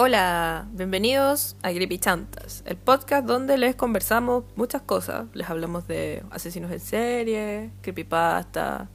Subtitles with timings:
[0.00, 5.26] Hola, bienvenidos a Creepy Chantas, el podcast donde les conversamos muchas cosas.
[5.34, 8.88] Les hablamos de asesinos en serie, creepypasta,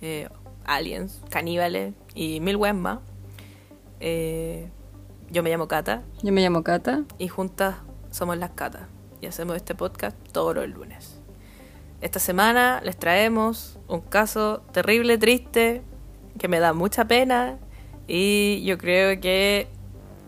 [0.00, 0.28] eh,
[0.64, 2.98] aliens, caníbales y mil weas más.
[4.00, 4.68] Eh,
[5.30, 7.04] yo me llamo Cata Yo me llamo Cata.
[7.16, 7.76] y juntas
[8.10, 8.88] somos las Catas
[9.20, 11.20] y hacemos este podcast todos los lunes.
[12.00, 15.82] Esta semana les traemos un caso terrible, triste,
[16.40, 17.56] que me da mucha pena
[18.08, 19.68] y yo creo que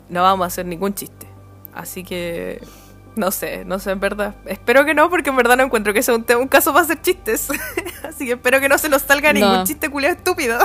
[0.09, 1.27] no vamos a hacer ningún chiste.
[1.75, 2.61] Así que
[3.17, 4.35] no sé, no sé en verdad.
[4.47, 7.01] Espero que no, porque en verdad no encuentro que sea un, un caso para hacer
[7.03, 7.49] chistes.
[8.09, 9.41] Así que espero que no se nos salga No.
[9.41, 10.59] ningún chiste culiao estúpido.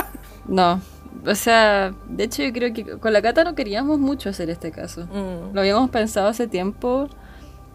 [0.46, 0.80] No.
[1.26, 4.70] O sea, de hecho yo creo que con la Cata no queríamos mucho hacer este
[4.70, 5.06] caso.
[5.06, 5.52] Mm.
[5.54, 7.08] Lo habíamos pensado hace tiempo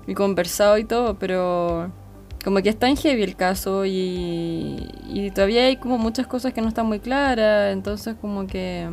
[0.08, 1.92] y conversado y todo, pero
[2.44, 6.62] como que es tan heavy el caso y, y todavía hay como muchas cosas que
[6.62, 8.90] no están muy claras, entonces como que...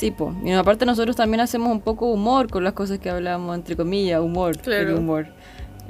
[0.00, 0.34] Sí, pues.
[0.42, 4.18] Y aparte nosotros también hacemos un poco humor con las cosas que hablamos, entre comillas,
[4.22, 4.88] humor, Claro.
[4.88, 5.26] el humor.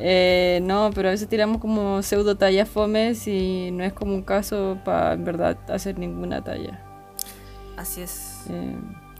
[0.00, 4.22] Eh, no, pero a veces tiramos como pseudo tallas fomes y no es como un
[4.22, 6.80] caso para en verdad hacer ninguna talla.
[7.77, 8.47] Así es.
[8.48, 8.75] Eh,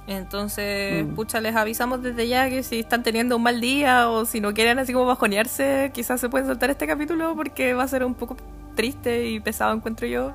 [0.08, 1.14] Entonces, Mm.
[1.14, 4.52] pucha, les avisamos desde ya que si están teniendo un mal día o si no
[4.54, 8.14] quieren así como bajonearse, quizás se pueden saltar este capítulo porque va a ser un
[8.14, 8.36] poco
[8.75, 10.32] triste y pesado, encuentro yo.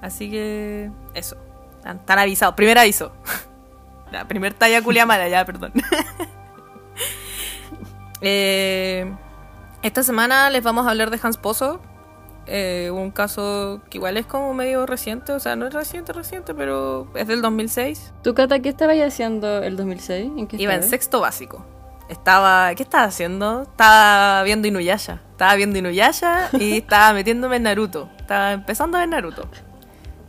[0.00, 1.36] Así que, eso.
[1.78, 2.54] Están, están avisados.
[2.54, 3.10] Primer aviso.
[4.14, 5.72] La primer talla culia mala, ya, perdón.
[8.26, 9.12] Eh,
[9.82, 11.78] esta semana les vamos a hablar de Hans Pozo.
[12.46, 16.54] Eh, un caso que igual es como medio reciente, o sea, no es reciente, reciente,
[16.54, 18.14] pero es del 2006.
[18.22, 20.30] ¿Tú, Cata, qué estabas haciendo el 2006?
[20.38, 21.66] ¿En qué Iba en sexto básico.
[22.08, 23.62] Estaba, ¿qué estaba haciendo?
[23.62, 25.20] Estaba viendo Inuyasha.
[25.32, 28.08] Estaba viendo Inuyasha y estaba metiéndome en Naruto.
[28.18, 29.46] Estaba empezando a ver Naruto.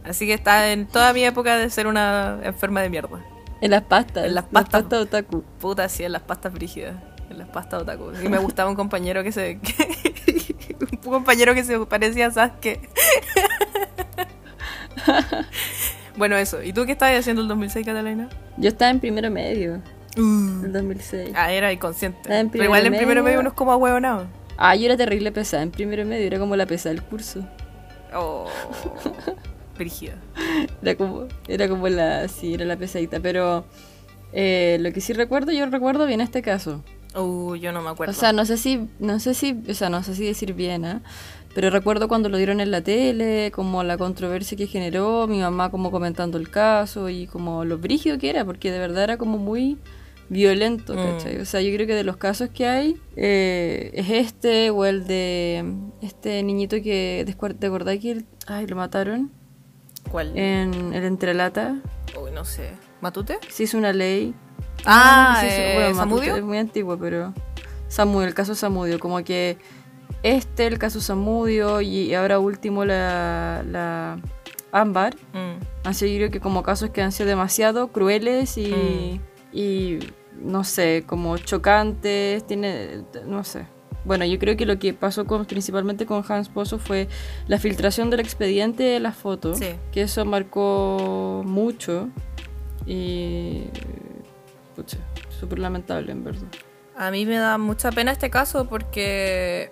[0.03, 3.34] Así que estaba en toda mi época de ser una enferma de mierda.
[3.61, 4.25] En las pastas.
[4.25, 4.83] En las pastas.
[4.91, 5.43] otaku.
[5.59, 6.95] Puta, sí, en las pastas brígidas.
[7.29, 8.11] En las pastas otaku.
[8.23, 9.59] Y me gustaba un compañero que se...
[10.79, 12.81] un compañero que se parecía a Sasuke.
[16.17, 16.61] bueno, eso.
[16.61, 18.29] ¿Y tú qué estabas haciendo el 2006, Catalina?
[18.57, 19.81] Yo estaba en primero medio,
[20.15, 21.31] el 2006.
[21.35, 22.19] Ah, era inconsciente.
[22.23, 23.39] Pero igual en primero primero medio medio.
[23.41, 24.27] uno es como ahueonado.
[24.57, 27.45] Ah, yo era terrible pesada en primero medio, era como la pesada del curso.
[28.13, 28.47] Oh,
[30.81, 33.65] Era como, era como la, sí, era la pesadita, pero
[34.33, 36.83] eh, lo que sí recuerdo, yo recuerdo bien este caso.
[37.15, 38.11] Uh, yo no me acuerdo.
[38.11, 40.83] O sea, no sé si, no sé si, o sea, no sé si decir bien,
[40.85, 41.01] ¿ah?
[41.53, 45.71] Pero recuerdo cuando lo dieron en la tele, como la controversia que generó, mi mamá
[45.71, 49.37] como comentando el caso y como lo brígido que era, porque de verdad era como
[49.37, 49.77] muy
[50.27, 50.97] violento, Mm.
[50.97, 51.37] ¿cachai?
[51.39, 55.07] O sea, yo creo que de los casos que hay, eh, es este o el
[55.07, 55.63] de
[56.01, 57.23] este niñito que,
[57.57, 59.31] ¿te acordás que ay, lo mataron
[60.11, 60.37] ¿Cuál?
[60.37, 61.75] en el Entrelata?
[62.21, 62.71] Uy, no sé.
[63.01, 63.39] ¿Matute?
[63.49, 64.33] Se hizo una ley
[64.85, 66.35] Ah, no eh, bueno, Matute ¿Samudio?
[66.35, 67.33] Es muy antiguo, pero.
[67.87, 68.99] Samudio, el caso Samudio.
[68.99, 69.57] Como que
[70.23, 74.19] este, el caso Samudio, y ahora último la, la
[74.71, 75.15] Ámbar.
[75.33, 75.63] Mm.
[75.85, 79.19] Han sido, yo creo que como casos que han sido demasiado crueles y.
[79.53, 79.57] Mm.
[79.57, 79.99] y
[80.39, 82.45] no sé, como chocantes.
[82.45, 83.03] Tiene.
[83.25, 83.67] No sé.
[84.05, 87.07] Bueno, yo creo que lo que pasó con, principalmente con Hans Pozo fue
[87.47, 89.57] la filtración del expediente de las fotos.
[89.57, 89.75] Sí.
[89.91, 92.09] Que eso marcó mucho.
[92.85, 93.63] Y.
[94.75, 94.97] Pucha,
[95.39, 96.47] súper lamentable, en verdad.
[96.97, 99.71] A mí me da mucha pena este caso porque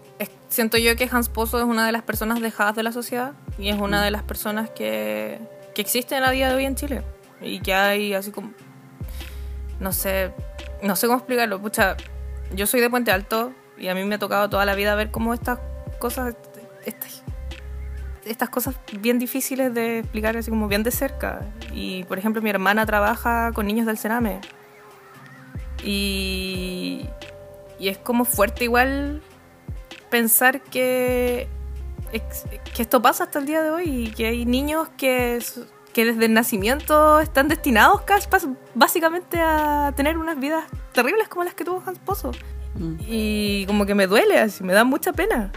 [0.50, 3.70] siento yo que Hans Pozo es una de las personas dejadas de la sociedad y
[3.70, 5.40] es una de las personas que,
[5.74, 7.02] que existen a día de hoy en Chile
[7.42, 8.54] y que hay así como
[9.80, 10.32] no sé
[10.84, 11.98] no sé cómo explicarlo pucha
[12.54, 15.12] yo soy de Puente Alto y a mí me ha tocado toda la vida ver
[15.12, 15.60] cómo estas
[16.00, 16.36] cosas
[16.86, 17.24] estas,
[18.26, 21.42] estas cosas bien difíciles de explicar así como bien de cerca
[21.72, 24.42] y por ejemplo mi hermana trabaja con niños del Sename
[25.84, 27.08] y,
[27.80, 29.22] y es como fuerte igual
[30.10, 31.48] pensar que,
[32.76, 35.44] que esto pasa hasta el día de hoy y que hay niños que,
[35.92, 38.28] que desde el nacimiento están destinados casi
[38.76, 42.32] básicamente a tener unas vidas terribles como las que tuvo Hans Pozo.
[43.08, 45.52] Y como que me duele, así, me da mucha pena.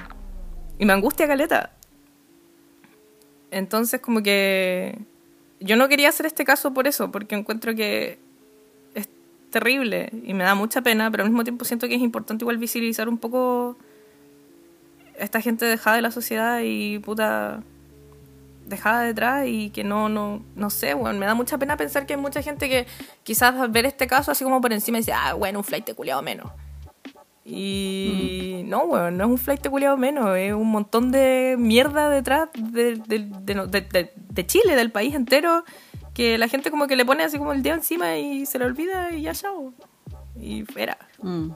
[0.79, 1.73] Y me angustia caleta.
[3.51, 4.99] Entonces como que
[5.61, 8.19] yo no quería hacer este caso por eso, porque encuentro que
[8.95, 9.09] es
[9.51, 12.59] terrible y me da mucha pena, pero al mismo tiempo siento que es importante igual
[12.59, 13.77] visibilizar un poco
[15.19, 17.63] esta gente dejada de la sociedad y puta
[18.67, 22.15] dejada detrás y que no, no, no sé, bueno, me da mucha pena pensar que
[22.15, 22.87] hay mucha gente que
[23.23, 25.95] quizás ver este caso así como por encima y dice, ah, bueno, un flight de
[25.95, 26.51] culiado menos.
[27.49, 32.49] Y no, weón, no es un flight culiado menos, es un montón de mierda detrás
[32.55, 35.65] de, de- de- de- de- de Chile, del país entero,
[36.13, 38.65] que la gente como que le pone así como el dedo encima y se le
[38.65, 39.73] olvida y ya chao.
[40.41, 40.99] Y fuera.
[41.23, 41.51] Mm.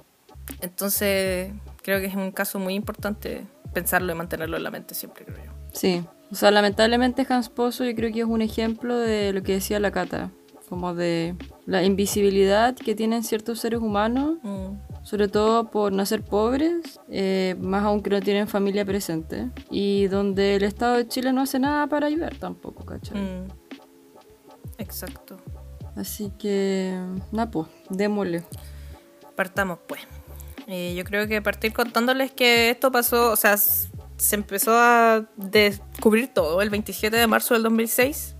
[0.61, 1.53] Entonces,
[1.83, 5.39] creo que es un caso muy importante pensarlo y mantenerlo en la mente siempre, creo
[5.45, 5.53] yo.
[5.73, 6.03] Sí.
[6.31, 9.81] O sea, lamentablemente Hans Pozo yo creo que es un ejemplo de lo que decía
[9.81, 10.31] la Cata.
[10.69, 11.35] Como de
[11.67, 14.75] la invisibilidad que tienen ciertos seres humanos, Mm.
[15.02, 20.56] Sobre todo por nacer pobres, eh, más aún que no tienen familia presente, y donde
[20.56, 23.20] el Estado de Chile no hace nada para ayudar tampoco, ¿cachai?
[23.20, 23.49] Mm.
[24.79, 25.38] Exacto.
[25.97, 26.97] Así que,
[27.32, 28.43] Napo, démosle.
[29.37, 30.00] Partamos pues.
[30.67, 36.29] Eh, yo creo que partir contándoles que esto pasó, o sea, se empezó a descubrir
[36.29, 38.37] todo el 27 de marzo del 2006,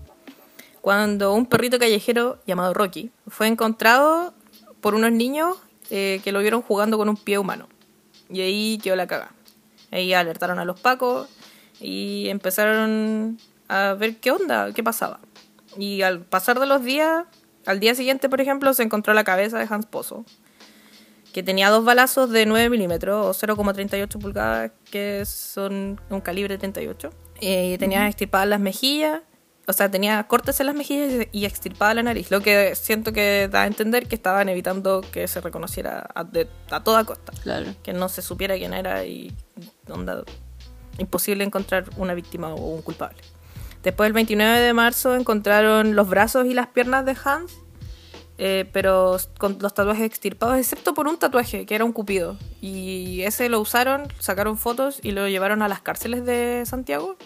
[0.79, 4.33] cuando un perrito callejero llamado Rocky fue encontrado
[4.79, 5.57] por unos niños
[5.91, 7.67] eh, que lo vieron jugando con un pie humano.
[8.29, 9.31] Y ahí quedó la caga.
[9.91, 11.27] Ahí alertaron a los pacos
[11.81, 15.19] y empezaron a ver qué onda, qué pasaba.
[15.77, 17.25] Y al pasar de los días,
[17.65, 20.25] al día siguiente, por ejemplo, se encontró la cabeza de Hans Pozo,
[21.33, 27.09] que tenía dos balazos de 9 milímetros o 0,38 pulgadas, que son un calibre 38.
[27.41, 29.21] Eh, y tenía extirpadas las mejillas,
[29.67, 33.47] o sea, tenía cortes en las mejillas y extirpada la nariz, lo que siento que
[33.49, 37.73] da a entender que estaban evitando que se reconociera a, de- a toda costa, Claro.
[37.83, 39.31] que no se supiera quién era y
[39.89, 40.23] onda,
[40.97, 43.17] imposible encontrar una víctima o un culpable.
[43.83, 47.51] Después, el 29 de marzo, encontraron los brazos y las piernas de Hans,
[48.37, 52.37] eh, pero con los tatuajes extirpados, excepto por un tatuaje, que era un cupido.
[52.61, 57.17] Y ese lo usaron, sacaron fotos y lo llevaron a las cárceles de Santiago.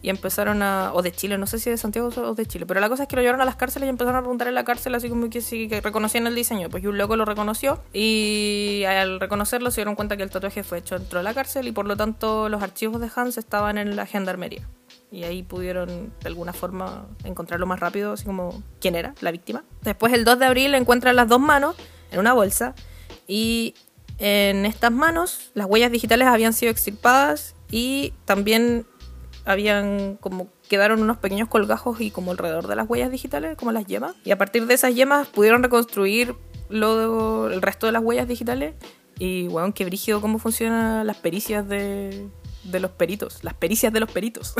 [0.00, 0.92] Y empezaron a.
[0.94, 2.66] o de Chile, no sé si de Santiago o de Chile.
[2.66, 4.54] Pero la cosa es que lo llevaron a las cárceles y empezaron a preguntar en
[4.54, 6.68] la cárcel, así como que sí, que reconocían el diseño.
[6.68, 7.82] Pues y un loco lo reconoció.
[7.92, 11.66] Y al reconocerlo se dieron cuenta que el tatuaje fue hecho dentro de la cárcel.
[11.66, 14.68] Y por lo tanto, los archivos de Hans estaban en la gendarmería.
[15.10, 19.64] Y ahí pudieron de alguna forma encontrarlo más rápido, así como quién era la víctima.
[19.82, 21.76] Después, el 2 de abril, encuentran las dos manos
[22.10, 22.74] en una bolsa.
[23.26, 23.74] Y
[24.18, 28.86] en estas manos, las huellas digitales habían sido extirpadas y también
[29.48, 33.86] habían como quedaron unos pequeños colgajos y como alrededor de las huellas digitales, como las
[33.86, 34.14] yemas.
[34.22, 36.34] Y a partir de esas yemas pudieron reconstruir
[36.68, 38.74] lo, el resto de las huellas digitales.
[39.18, 42.28] Y bueno, qué brígido cómo funcionan las pericias de,
[42.64, 44.54] de los peritos, las pericias de los peritos.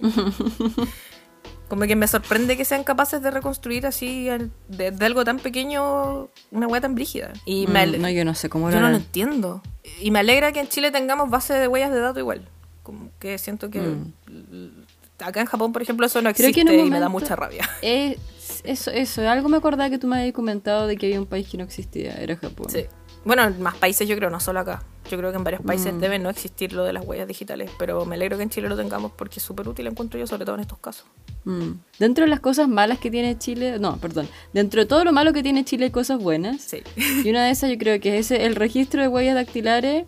[1.68, 4.28] como que me sorprende que sean capaces de reconstruir así
[4.68, 7.32] de, de algo tan pequeño una huella tan brígida.
[7.44, 9.62] Y me, Mm, no, yo no sé cómo yo no lo entiendo.
[10.00, 12.48] Y me alegra que en Chile tengamos base de huellas de datos igual.
[12.82, 14.70] Como que siento que l-
[15.18, 16.32] acá en Japón, por ejemplo, eso no Mm.
[16.32, 17.68] Existe que y me da mucha rabia.
[17.82, 18.18] Eh,
[18.64, 21.48] eso, eso, algo me acordaba que tú me habías comentado de que había un país
[21.48, 22.66] que no existía, era Japón.
[22.70, 22.84] Sí.
[23.24, 24.82] Bueno, en más países yo creo, no solo acá.
[25.08, 25.98] Yo creo que en varios países Mm.
[26.00, 28.76] debe no existir lo de las huellas digitales, pero me alegro que en Chile lo
[28.76, 31.06] tengamos porque es súper útil, encuentro yo, sobre todo en estos casos.
[31.44, 31.72] Mm.
[32.00, 35.32] Dentro de las cosas malas que tiene Chile, no, perdón, dentro de todo lo malo
[35.32, 36.62] que tiene Chile hay cosas buenas.
[36.62, 36.82] Sí.
[37.24, 40.04] Y una de esas yo creo que es ese, el registro de huellas dactilares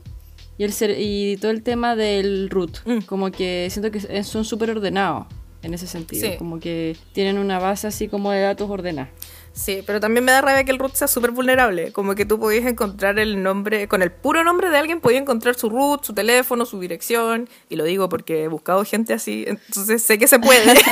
[0.59, 2.79] y, el ser- y todo el tema del root.
[2.87, 2.99] Mm.
[3.07, 5.27] Como que siento que son súper ordenados
[5.63, 6.31] en ese sentido.
[6.31, 6.37] Sí.
[6.37, 9.11] Como que tienen una base así como de datos ordenada.
[9.53, 11.93] Sí, pero también me da rabia que el root sea súper vulnerable.
[11.93, 15.55] Como que tú podías encontrar el nombre, con el puro nombre de alguien, podías encontrar
[15.55, 17.49] su root, su teléfono, su dirección.
[17.71, 20.75] Y lo digo porque he buscado gente así, entonces sé que se puede.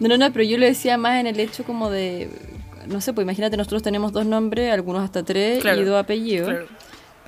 [0.00, 2.30] No, no, no, pero yo lo decía más en el hecho como de,
[2.86, 6.48] no sé, pues imagínate, nosotros tenemos dos nombres, algunos hasta tres Claro, y dos apellidos.
[6.50, 6.66] Claro.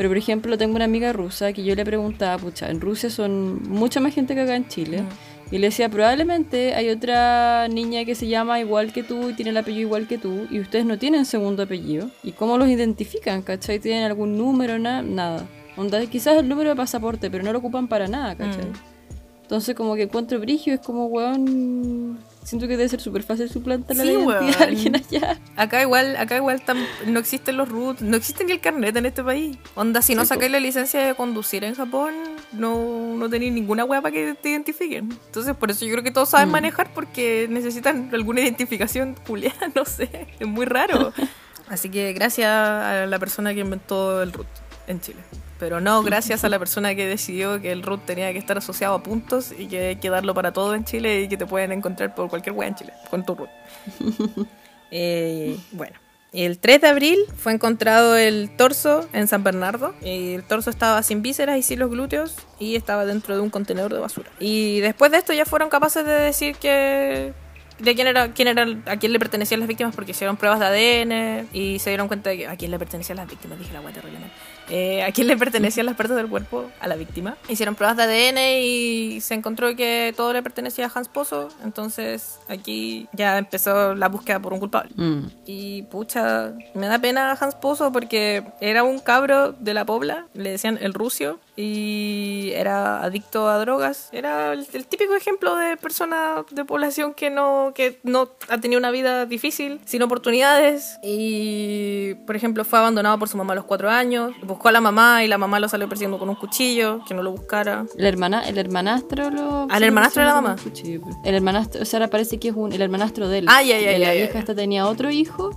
[0.01, 3.63] Pero por ejemplo, tengo una amiga rusa que yo le preguntaba, pucha, en Rusia son
[3.69, 5.03] mucha más gente que acá en Chile.
[5.51, 9.51] Y le decía, probablemente hay otra niña que se llama igual que tú y tiene
[9.51, 12.11] el apellido igual que tú y ustedes no tienen segundo apellido.
[12.23, 13.43] ¿Y cómo los identifican?
[13.43, 13.79] ¿Cachai?
[13.79, 14.79] ¿Tienen algún número?
[14.79, 15.47] Na- nada.
[15.77, 18.65] Onda, quizás el número de pasaporte, pero no lo ocupan para nada, ¿cachai?
[18.71, 19.43] Mm.
[19.43, 23.97] Entonces como que encuentro brigio, es como, weón, siento que debe ser súper fácil suplantar
[23.97, 25.39] la Sí, identidad de alguien allá.
[25.57, 26.63] Acá igual, acá igual
[27.07, 29.57] no existen los roots, no existe ni el carnet en este país.
[29.75, 32.15] Onda, si no Sí, sacáis la licencia de conducir en Japón,
[32.53, 35.11] no, no tenéis ninguna hueá para que te identifiquen.
[35.27, 36.53] Entonces, por eso yo creo que todos saben Mm.
[36.53, 40.29] manejar porque necesitan alguna identificación culiada, no sé.
[40.41, 41.13] Es muy raro.
[41.69, 44.49] Así que gracias a la persona que inventó el root
[44.91, 45.21] en Chile.
[45.59, 48.95] Pero no gracias a la persona que decidió que el root tenía que estar asociado
[48.95, 51.73] a puntos y que hay que darlo para todo en Chile y que te pueden
[51.73, 53.51] encontrar por cualquier hueá en Chile con tu root.
[54.93, 55.95] Eh, bueno,
[56.33, 59.95] el 3 de abril fue encontrado el torso en San Bernardo.
[60.03, 63.51] Y el torso estaba sin vísceras y sin los glúteos y estaba dentro de un
[63.51, 64.31] contenedor de basura.
[64.39, 67.33] Y después de esto ya fueron capaces de decir que,
[67.81, 70.67] de quién era, quién era, a quién le pertenecían las víctimas porque hicieron pruebas de
[70.67, 73.59] ADN y se dieron cuenta de que a quién le pertenecían las víctimas.
[73.59, 74.35] Dije la guay terriblemente.
[74.71, 77.37] Eh, a quién le pertenecían las partes del cuerpo a la víctima.
[77.49, 81.49] Hicieron pruebas de ADN y se encontró que todo le pertenecía a Hans Pozo.
[81.65, 84.93] Entonces aquí ya empezó la búsqueda por un culpable.
[84.97, 85.27] Mm.
[85.47, 90.51] Y pucha, me da pena Hans Pozo porque era un cabro de la pobla, le
[90.51, 94.09] decían el rucio, y era adicto a drogas.
[94.13, 98.79] Era el, el típico ejemplo de persona de población que no, que no ha tenido
[98.79, 100.99] una vida difícil, sin oportunidades.
[101.03, 104.33] Y, por ejemplo, fue abandonado por su mamá a los cuatro años.
[104.43, 107.23] Buscó a la mamá y la mamá lo salió persiguiendo con un cuchillo, que no
[107.23, 107.85] lo buscara.
[107.97, 109.67] El, hermana, el hermanastro lo...
[109.71, 110.57] ¿Al hermanastro de la mamá?
[110.63, 110.83] Pues.
[111.25, 113.47] El hermanastro, o sea, ahora parece que es un, el hermanastro de él.
[113.49, 114.39] Ah, ya, ya, Que La ya, ya, vieja ya.
[114.41, 115.51] esta tenía otro hijo,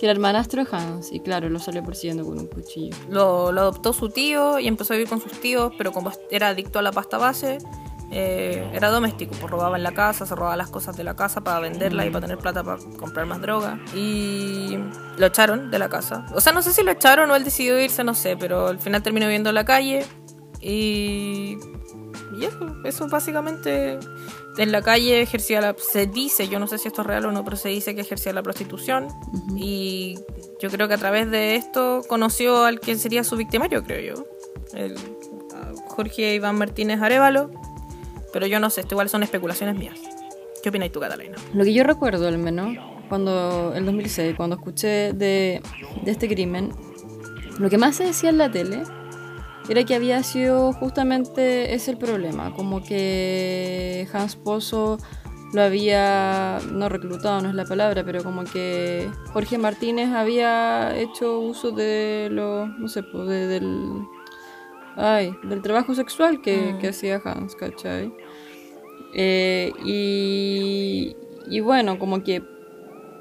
[0.00, 2.96] que era hermanastro de Hans, y claro, lo salió persiguiendo con un cuchillo.
[3.10, 6.48] Lo, lo adoptó su tío y empezó a vivir con sus tíos, pero como era
[6.48, 7.58] adicto a la pasta base,
[8.10, 11.42] eh, era doméstico, pues robaba en la casa, se robaba las cosas de la casa
[11.42, 13.78] para venderlas y para tener plata para comprar más droga.
[13.94, 14.78] Y
[15.18, 16.24] lo echaron de la casa.
[16.34, 18.78] O sea, no sé si lo echaron o él decidió irse, no sé, pero al
[18.78, 20.06] final terminó viviendo en la calle
[20.62, 21.58] y...
[22.38, 23.98] Y eso, eso básicamente
[24.58, 25.74] en la calle ejercía la...
[25.78, 28.00] Se dice, yo no sé si esto es real o no, pero se dice que
[28.00, 29.08] ejercía la prostitución.
[29.56, 30.18] Y
[30.60, 34.24] yo creo que a través de esto conoció al que sería su victimario, creo yo.
[34.74, 34.96] El,
[35.88, 37.50] Jorge Iván Martínez Arevalo.
[38.32, 39.98] Pero yo no sé, esto igual son especulaciones mías.
[40.62, 41.36] ¿Qué opinas tú, Catalina?
[41.52, 42.76] Lo que yo recuerdo al menos,
[43.08, 45.60] cuando en 2006, cuando escuché de,
[46.02, 46.72] de este crimen,
[47.58, 48.82] lo que más se decía en la tele
[49.70, 54.98] era que había sido justamente ese el problema, como que Hans Pozo
[55.52, 61.40] lo había, no reclutado, no es la palabra, pero como que Jorge Martínez había hecho
[61.40, 64.02] uso de lo, no sé, pues, de- del,
[64.96, 66.78] ay, del trabajo sexual que, Mm.
[66.78, 68.12] que hacía Hans, ¿cachai?
[69.12, 71.16] Eh, y,
[71.48, 72.42] y bueno, como que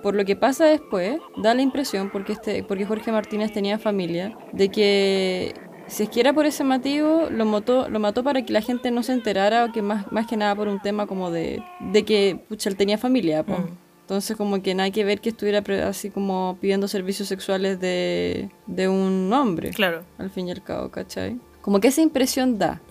[0.03, 4.37] por lo que pasa después, da la impresión, porque, este, porque Jorge Martínez tenía familia,
[4.53, 5.53] de que
[5.89, 8.91] si es que era por ese motivo, lo mató, lo mató para que la gente
[8.91, 12.03] no se enterara, o que más, más que nada por un tema como de, de
[12.05, 13.43] que pucha, él tenía familia.
[13.43, 13.53] po.
[13.53, 13.77] Mm.
[14.01, 18.87] Entonces como que nada que ver que estuviera así como pidiendo servicios sexuales de, de
[18.89, 20.03] un hombre, Claro.
[20.17, 21.37] al fin y al cabo, ¿cachai?
[21.61, 22.81] Como que esa impresión da.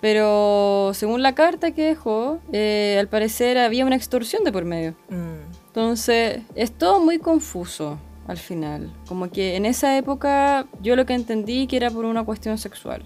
[0.00, 4.94] Pero según la carta que dejó, eh, al parecer había una extorsión de por medio.
[5.10, 5.66] Mm.
[5.68, 8.92] Entonces, es todo muy confuso al final.
[9.06, 13.02] Como que en esa época yo lo que entendí que era por una cuestión sexual.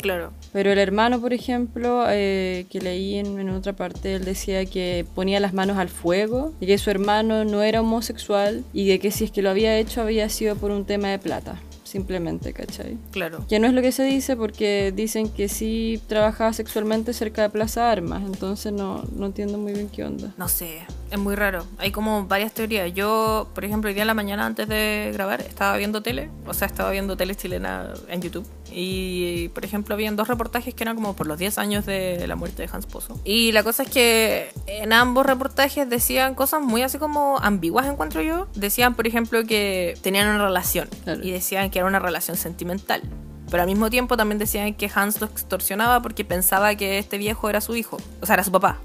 [0.00, 0.32] Claro.
[0.52, 5.06] Pero el hermano, por ejemplo, eh, que leí en, en otra parte, él decía que
[5.14, 9.10] ponía las manos al fuego y que su hermano no era homosexual y de que
[9.10, 11.60] si es que lo había hecho había sido por un tema de plata.
[11.84, 12.98] Simplemente, ¿cachai?
[13.12, 13.46] Claro.
[13.48, 17.50] Que no es lo que se dice porque dicen que sí trabajaba sexualmente cerca de
[17.50, 20.34] Plaza Armas, entonces no, no entiendo muy bien qué onda.
[20.36, 20.80] No sé,
[21.14, 21.64] es muy raro.
[21.78, 22.92] Hay como varias teorías.
[22.92, 26.54] Yo, por ejemplo, hoy día en la mañana antes de grabar estaba viendo tele, o
[26.54, 28.46] sea, estaba viendo tele chilena en YouTube.
[28.72, 32.34] Y, por ejemplo, habían dos reportajes que eran como por los 10 años de la
[32.36, 33.20] muerte de Hans Pozo.
[33.24, 38.20] Y la cosa es que en ambos reportajes decían cosas muy así como ambiguas, encuentro
[38.22, 38.48] yo.
[38.54, 41.22] Decían, por ejemplo, que tenían una relación Claro.
[41.22, 43.02] y decían que era una relación sentimental.
[43.54, 47.48] Pero al mismo tiempo también decían que Hans lo extorsionaba porque pensaba que este viejo
[47.48, 47.98] era su hijo.
[48.20, 48.80] O sea, era su papá.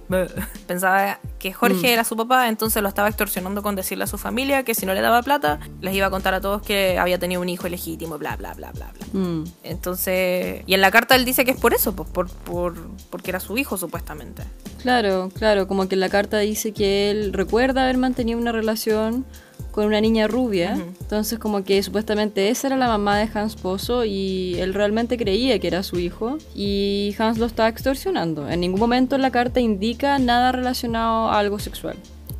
[0.67, 1.93] pensaba que Jorge Mm.
[1.93, 4.93] era su papá, entonces lo estaba extorsionando con decirle a su familia que si no
[4.93, 8.19] le daba plata, les iba a contar a todos que había tenido un hijo ilegítimo,
[8.19, 9.19] bla, bla, bla, bla, bla.
[9.19, 12.75] Mm, Entonces, y en la carta él dice que es por eso, pues, por, por,
[13.09, 14.43] porque era su hijo supuestamente.
[14.83, 19.25] Claro, claro, como que en la carta dice que él recuerda haber mantenido una relación
[19.71, 24.03] con una niña rubia, entonces como que supuestamente esa era la mamá de Hans Pozo
[24.05, 28.49] y él realmente creía que era su hijo y Hans lo estaba extorsionando.
[28.49, 31.97] En ningún momento en la carta indica nada relacionado a algo sexual.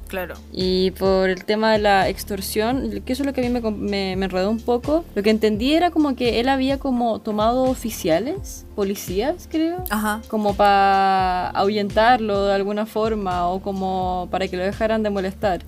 [0.10, 0.36] Claro.
[0.52, 3.62] Y por el tema de la extorsión, que eso es lo que a mí me,
[3.62, 7.64] me, me enredó un poco, lo que entendí era como que él había como tomado
[7.64, 10.22] oficiales, policías creo, Ajá.
[10.28, 15.62] como para ahuyentarlo de alguna forma o como para que lo dejaran de molestar.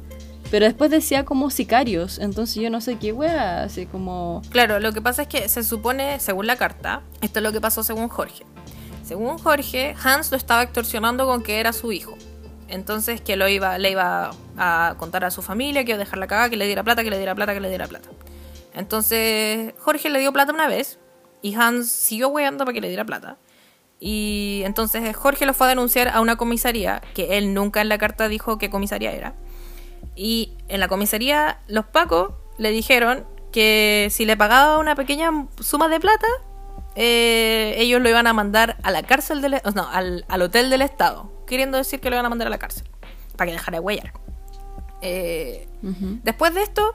[0.52, 4.42] Pero después decía como sicarios, entonces yo no sé qué wea, así como...
[4.50, 7.62] Claro, lo que pasa es que se supone, según la carta, esto es lo que
[7.62, 8.46] pasó según Jorge.
[9.02, 12.18] Según Jorge, Hans lo estaba extorsionando con que era su hijo.
[12.68, 16.28] Entonces que lo iba, le iba a contar a su familia, que iba a dejarla
[16.28, 18.10] cagada, que le diera plata, que le diera plata, que le diera plata.
[18.74, 21.00] Entonces Jorge le dio plata una vez
[21.42, 23.38] y Hans siguió weando para que le diera plata.
[24.02, 27.98] Y entonces Jorge lo fue a denunciar a una comisaría, que él nunca en la
[27.98, 29.34] carta dijo qué comisaría era.
[30.24, 35.88] Y en la comisaría, los pacos le dijeron que si le pagaba una pequeña suma
[35.88, 36.28] de plata,
[36.96, 39.60] eh, ellos lo iban a mandar a la cárcel del...
[39.74, 41.32] No, al, al hotel del Estado.
[41.48, 42.88] Queriendo decir que lo iban a mandar a la cárcel.
[43.36, 44.14] Para que dejara de huellar.
[45.02, 45.68] Eh.
[46.24, 46.94] Después de esto,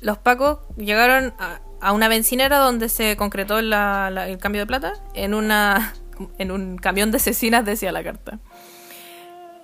[0.00, 4.66] los pacos llegaron a, a una bencinera donde se concretó la- la- el cambio de
[4.66, 5.94] plata en una
[6.38, 8.38] en un camión de cecinas, decía la carta.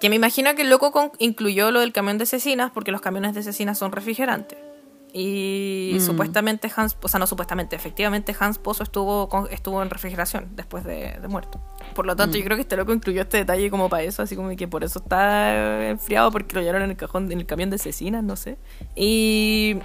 [0.00, 3.00] Que me imagino que el loco con- incluyó lo del camión de cecinas porque los
[3.00, 4.59] camiones de cecinas son refrigerantes.
[5.12, 6.00] Y Mm.
[6.00, 10.85] supuestamente Hans, o sea, no supuestamente, efectivamente Hans Pozo estuvo, con- estuvo en refrigeración después
[10.85, 11.61] de, de muerto.
[11.95, 14.37] Por lo tanto, yo creo que este loco incluyó este detalle como para eso, así
[14.37, 17.71] como que por eso está enfriado, porque lo llevaron en el cajón, en el camión
[17.71, 18.59] de cecinas, no sé.
[18.95, 19.76] Y,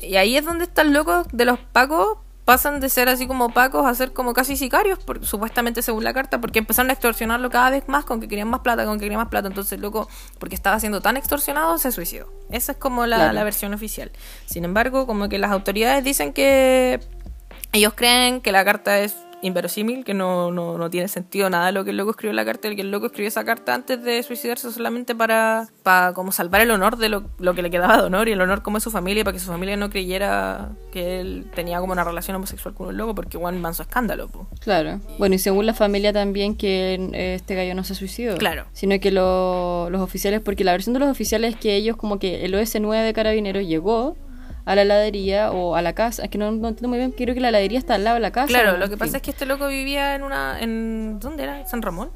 [0.00, 2.18] y ahí es donde está el loco de los pacos.
[2.48, 6.14] Pasan de ser así como pacos a ser como casi sicarios, por- supuestamente según la
[6.14, 9.04] carta, porque empezaron a extorsionarlo cada vez más con que querían más plata, con que
[9.04, 9.48] querían más plata.
[9.48, 12.32] Entonces, loco, porque estaba siendo tan extorsionado, se suicidó.
[12.48, 13.32] Esa es como la, Claro.
[13.34, 14.10] la versión oficial.
[14.46, 17.00] Sin embargo, como que las autoridades dicen que
[17.72, 21.84] ellos creen que la carta es inverosímil, que no, no, no tiene sentido nada lo
[21.84, 24.22] que el loco escribió en la carta, que el loco escribió esa carta antes de
[24.22, 28.02] suicidarse solamente para, para como salvar el honor de lo, lo que le quedaba de
[28.04, 31.20] honor y el honor como de su familia, para que su familia no creyera que
[31.20, 34.28] él tenía como una relación homosexual con un loco, porque Juan manso escándalo.
[34.28, 34.46] po.
[34.60, 35.00] Claro.
[35.18, 38.36] Bueno, y según la familia también que eh, este gallo no se suicidó.
[38.36, 38.64] Claro.
[38.72, 42.18] Sino que lo- los oficiales, porque la versión de los oficiales es que ellos como
[42.18, 44.16] que el OS9 de Carabineros llegó
[44.70, 47.34] a la heladería o a la casa, es que no, no entiendo muy bien, creo
[47.34, 48.48] que la heladería está al lado de la casa.
[48.48, 48.78] Claro, ¿no?
[48.78, 50.60] lo que pasa es que este loco vivía en una.
[50.60, 51.66] En, ¿Dónde era?
[51.66, 52.10] ¿San Ramón?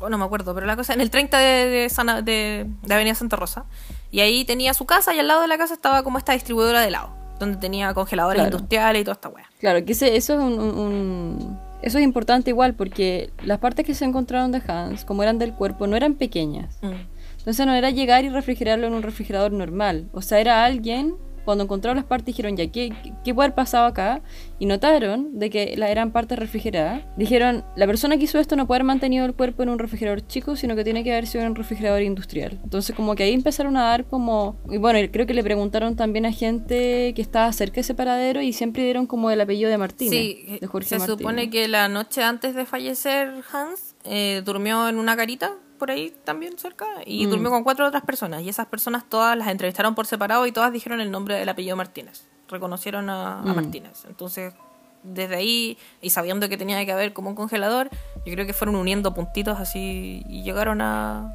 [0.00, 0.94] Oh, no me acuerdo, pero la cosa.
[0.94, 3.64] En el 30 de, de, Sana- de, de Avenida Santa Rosa.
[4.10, 6.80] Y ahí tenía su casa y al lado de la casa estaba como esta distribuidora
[6.80, 7.10] de helado.
[7.40, 8.56] Donde tenía congeladores Claro.
[8.56, 9.44] industriales y toda esta wea.
[9.60, 13.84] Claro, que ese- eso es un, un- un- Eso es importante igual, porque las partes
[13.86, 16.78] que se encontraron de Hans, como eran del cuerpo, no eran pequeñas.
[16.82, 16.92] Mm.
[17.38, 20.08] Entonces no era llegar y refrigerarlo en un refrigerador normal.
[20.12, 21.14] O sea, era alguien,
[21.48, 22.92] cuando encontraron las partes, dijeron, ya, ¿qué,
[23.24, 24.20] qué- puede haber pasado acá?
[24.58, 27.04] Y notaron de que la, eran partes refrigeradas.
[27.16, 30.26] Dijeron, la persona que hizo esto no puede haber mantenido el cuerpo en un refrigerador
[30.26, 32.58] chico, sino que tiene que haber sido en un refrigerador industrial.
[32.62, 34.58] Entonces como que ahí empezaron a dar como...
[34.70, 38.42] Y bueno, creo que le preguntaron también a gente que estaba cerca de ese paradero
[38.42, 40.12] y siempre dieron como el apellido de Martínez.
[40.12, 41.18] Sí, de Jorge se Martínez.
[41.18, 46.12] supone que la noche antes de fallecer Hans eh, durmió en una carita por ahí
[46.24, 47.30] también cerca y Mm.
[47.30, 50.72] durmió con cuatro otras personas y esas personas todas las entrevistaron por separado y todas
[50.72, 53.54] dijeron el nombre del apellido Martínez reconocieron a, a Mm.
[53.54, 54.54] Martínez entonces
[55.02, 57.88] desde ahí y sabiendo que tenía que haber como un congelador
[58.26, 61.32] yo creo que fueron uniendo puntitos así y llegaron a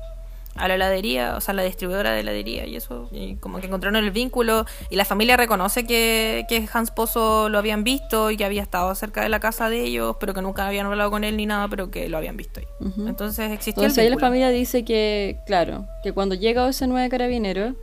[0.55, 3.67] a la heladería, o sea, a la distribuidora de heladería y eso, y como que
[3.67, 8.37] encontraron el vínculo y la familia reconoce que, que Hans Pozo lo habían visto y
[8.37, 11.23] que había estado cerca de la casa de ellos, pero que nunca habían hablado con
[11.23, 12.67] él ni nada, pero que lo habían visto ahí.
[13.07, 14.27] Entonces existía Entonces el ahí la vínculo.
[14.27, 17.75] familia dice que, claro, que cuando llega ese nueve carabinero,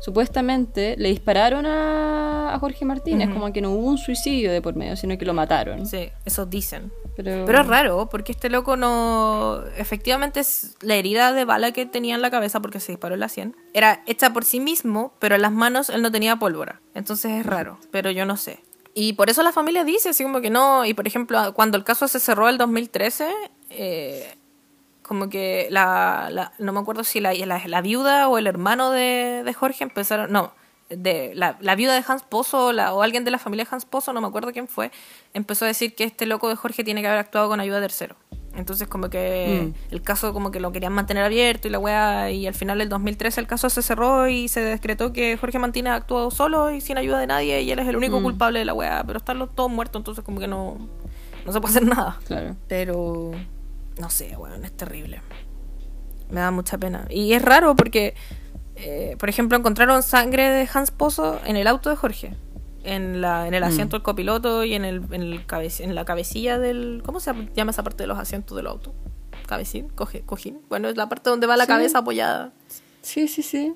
[0.00, 4.76] supuestamente le dispararon a, a Jorge Martínez, como que no hubo un suicidio de por
[4.76, 5.86] medio, sino que lo mataron.
[5.86, 6.92] Sí, eso dicen.
[7.16, 9.62] Pero, Pero es raro, porque este loco no.
[9.76, 13.20] Efectivamente, es la herida de bala que tenía en la cabeza, porque se disparó en
[13.20, 16.80] la 100, era hecha por sí mismo, pero en las manos él no tenía pólvora.
[16.94, 18.60] Entonces es raro, pero yo no sé.
[18.94, 20.84] Y por eso la familia dice, así como que no.
[20.84, 23.28] Y por ejemplo, cuando el caso se cerró el 2013,
[23.70, 24.34] eh,
[25.08, 28.90] como que la, la- No me acuerdo si la, la, la viuda o el hermano
[28.92, 30.30] de, de Jorge empezaron.
[30.30, 30.52] No,
[30.90, 33.84] de la, la viuda de Hans Pozo la- o alguien de la familia de Hans
[33.84, 34.90] Pozo, no me acuerdo quién fue,
[35.34, 37.82] empezó a decir que este loco de Jorge tiene que haber actuado con ayuda de
[37.82, 38.16] tercero.
[38.56, 39.92] Entonces como que Mm.
[39.94, 42.88] el caso como que lo querían mantener abierto y la weá, y al final del
[42.88, 46.96] 2013 el caso se cerró y se decretó que Jorge Martínez actuó solo y sin
[46.98, 48.22] ayuda de nadie y él es el único Mm.
[48.22, 50.76] culpable de la weá, pero están los todos muertos, entonces como que no,
[51.44, 52.18] no se puede hacer nada.
[52.26, 52.56] Claro.
[52.66, 53.32] Pero
[53.98, 55.20] no sé, weón, es terrible.
[56.30, 57.06] Me da mucha pena.
[57.10, 58.14] Y es raro porque,
[58.76, 62.34] eh, por ejemplo, encontraron sangre de Hans Pozo en el auto de Jorge.
[62.84, 63.66] En, la, en el Mm.
[63.66, 67.02] asiento del copiloto y en, el, en, el cabeci- en la cabecilla del...
[67.04, 68.94] ¿Cómo se llama esa parte de los asientos del auto?
[69.46, 69.88] ¿Cabecín?
[69.88, 70.60] Coge, ¿Cojín?
[70.68, 71.68] Bueno, es la parte donde va la Sí.
[71.68, 72.52] cabeza apoyada.
[73.02, 73.74] Sí, sí, sí.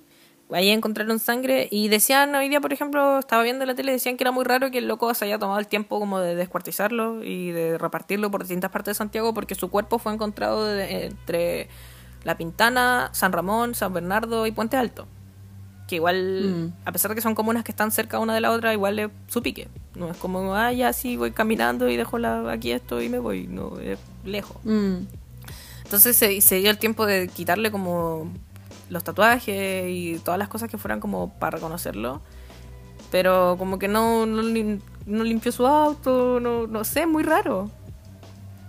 [0.54, 4.24] Ahí encontraron sangre y decían hoy día, por ejemplo, estaba viendo la tele, decían que
[4.24, 7.50] era muy raro que el loco se haya tomado el tiempo como de descuartizarlo y
[7.52, 11.68] de repartirlo por distintas partes de Santiago porque su cuerpo fue encontrado de- entre
[12.24, 15.06] La Pintana, San Ramón, San Bernardo y Puente Alto.
[15.88, 16.88] Que igual, Mm.
[16.88, 19.08] a pesar de que son comunas que están cerca una de la otra, igual es
[19.26, 19.68] su pique.
[19.96, 23.18] No es como, ah, ya sí, voy caminando y dejo la, aquí esto y me
[23.18, 23.46] voy.
[23.46, 24.56] No, es lejos.
[24.64, 24.98] Mm.
[25.84, 28.30] Entonces se, se dio el tiempo de quitarle como
[28.92, 32.20] los tatuajes y todas las cosas que fueran como para reconocerlo.
[33.10, 37.70] Pero como que no, no, lim- no limpió su auto, no, no sé, muy raro.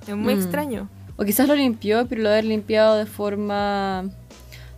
[0.08, 0.40] Es muy Mm.
[0.40, 0.90] extraño.
[1.16, 4.06] O quizás lo limpió, pero lo haber limpiado de forma...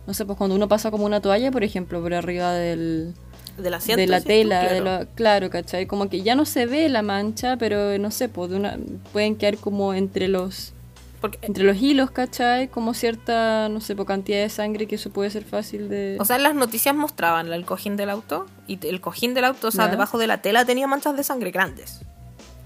[0.06, 3.14] No sé, pues cuando uno pasa como una toalla, por ejemplo, por arriba del,
[3.58, 4.74] De la, asiento, de la tú, tela, claro.
[4.74, 5.86] de lo- claro, ¿cachai?
[5.86, 8.78] Como que ya no se ve la mancha, pero no sé, pues de una,
[9.12, 10.74] pueden quedar como entre los
[11.20, 12.68] Porque, Entre los hilos, ¿cachai?
[12.68, 16.16] Como cierta, no sé, por cantidad de sangre que eso puede ser fácil de...
[16.20, 19.70] o sea, las noticias mostraban el cojín del auto y el cojín del auto, o
[19.70, 22.00] sea, debajo de la tela tenía manchas de sangre grandes.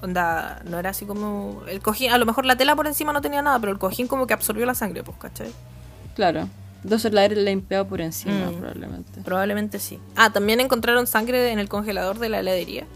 [0.02, 1.62] Onda, no era así como...
[1.68, 4.06] El cojín, a lo mejor la tela por encima no tenía nada, pero el cojín
[4.08, 5.50] como que absorbió la sangre, pues, ¿cachai?
[6.16, 6.48] Claro.
[6.82, 8.54] Entonces la aire limpiado por encima, Mm.
[8.56, 9.20] probablemente.
[9.20, 10.00] Probablemente sí.
[10.16, 12.86] Ah, también encontraron sangre en el congelador de la heladería.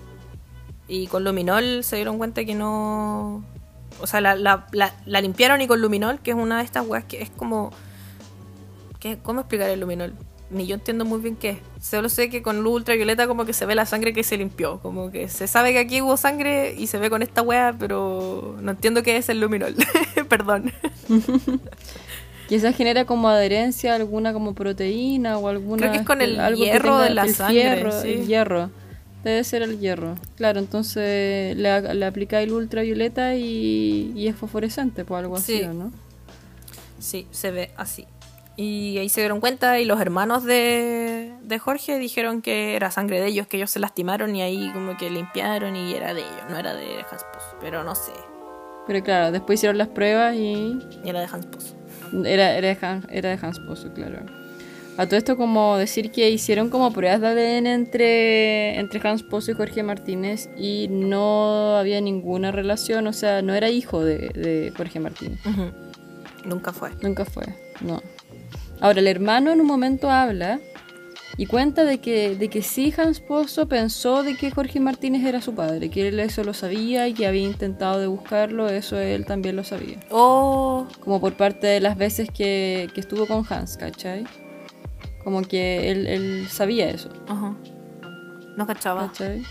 [0.88, 3.44] Y con luminol se dieron cuenta que no...
[4.00, 6.86] O sea, la, la- la- la limpiaron y con luminol, que es una de estas
[6.86, 7.70] weas que es como...
[9.00, 9.18] ¿Qué?
[9.22, 10.14] ¿Cómo explicar el luminol?
[10.50, 11.58] Ni yo entiendo muy bien qué es.
[11.82, 14.78] Solo sé que con luz ultravioleta como que se ve la sangre que se limpió.
[14.80, 18.56] Como que se sabe que aquí hubo sangre y se ve con esta wea, pero
[18.60, 19.74] no entiendo qué es el luminol.
[20.28, 20.72] Perdón.
[22.48, 25.78] Quizás genera como adherencia a alguna como proteína o alguna...
[25.80, 28.12] Creo que es con el algo que hierro de la el sangre, Hierro, sí.
[28.12, 28.70] El hierro.
[29.24, 30.16] Debe ser el hierro.
[30.36, 35.62] Claro, entonces le, le aplicáis el ultravioleta y, y es fosforescente, pues algo así, Sí.
[35.64, 35.92] ¿o ¿no?
[36.98, 38.06] Sí, se ve así.
[38.56, 43.20] Y ahí se dieron cuenta y los hermanos de, de Jorge dijeron que era sangre
[43.20, 46.44] de ellos, que ellos se lastimaron y ahí como que limpiaron y era de ellos,
[46.48, 47.24] no era de Hans.
[47.60, 48.12] Pero no sé,
[48.86, 51.74] Pero claro, después hicieron las pruebas y era de Hans.
[52.24, 53.58] Era, era, de Hans, era de Hans
[53.94, 54.43] claro.
[54.96, 59.50] A todo esto como decir que hicieron como pruebas de ADN entre, entre Hans Pozo
[59.50, 64.72] y Jorge Martínez y no había ninguna relación, o sea, no era hijo de, de
[64.76, 65.40] Jorge Martínez.
[65.44, 65.72] Ujú.
[66.44, 66.90] Nunca fue.
[67.02, 67.44] Nunca fue,
[67.80, 68.02] no.
[68.80, 70.60] Ahora, el hermano en un momento habla
[71.36, 75.40] y cuenta de que, de que sí Hans Pozo pensó de que Jorge Martínez era
[75.40, 79.26] su padre, que él eso lo sabía y que había intentado de buscarlo, eso él
[79.26, 79.98] también lo sabía.
[80.10, 84.24] Oh, como por parte de las veces que, que estuvo con Hans, ¿cachai?
[85.24, 87.54] Como que él, él sabía eso, ajá.
[88.56, 89.08] No cachaba.
[89.08, 89.42] ¿cachai?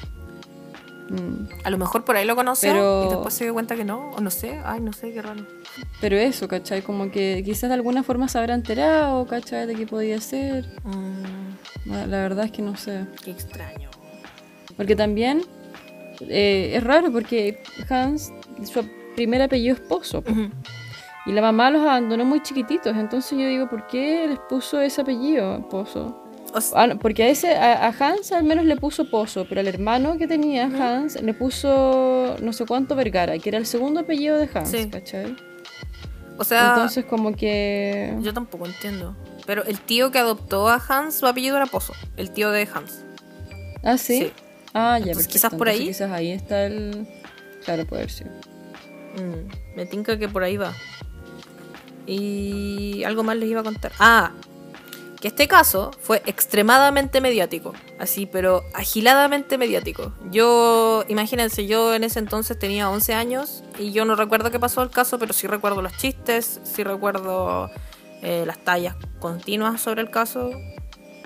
[1.09, 1.49] Mm.
[1.65, 4.11] A lo mejor por ahí lo conoció Pero- y después se dio cuenta que no,
[4.11, 5.45] o no sé, ay, no sé, qué raro.
[5.99, 6.81] Pero eso, ¿cachai?
[6.81, 9.67] Como que quizás de alguna forma se habrá enterado, ¿cachai?
[9.67, 10.65] De qué podía ser.
[10.83, 13.05] Mm, La, la verdad es que no sé.
[13.23, 13.89] qué extraño.
[14.77, 15.41] Porque también
[16.21, 18.31] eh, es raro porque Hans,
[18.71, 20.21] su primer apellido es Pozo.
[20.21, 20.31] po.
[20.31, 20.49] Ujú.
[21.25, 22.95] Y la mamá los abandonó muy chiquititos.
[22.97, 26.19] Entonces yo digo, ¿por qué les puso ese apellido, Pozo?
[26.75, 29.67] Ah, no, porque a ese a, a Hans al menos le puso Pozo, pero al
[29.67, 34.37] hermano que tenía Hans le puso no sé cuánto Vergara, que era el segundo apellido
[34.37, 34.87] de Hans, Sí.
[34.89, 35.35] ¿cachai?
[36.37, 39.15] o sea Entonces como que yo tampoco entiendo.
[39.47, 43.03] Pero el tío que adoptó a Hans, su apellido era Pozo, el tío de Hans.
[43.83, 44.31] ah sí, Sí.
[44.75, 45.87] ah ya Entonces, quizás por Entonces, ahí.
[45.87, 47.07] quizás ahí está el
[47.65, 48.27] claro puede ser
[49.15, 50.73] Mm, me tinca que por ahí va.
[52.05, 53.91] Y algo más les iba a contar.
[53.99, 54.31] Ah,
[55.23, 57.73] que este caso fue extremadamente mediático.
[57.97, 60.11] Así, pero agiladamente mediático.
[60.31, 64.83] Yo, imagínense, yo en ese entonces tenía 11 años y yo no recuerdo qué pasó
[64.83, 67.69] el caso, pero sí recuerdo los chistes, sí recuerdo
[68.21, 70.51] eh, las tallas continuas sobre el caso.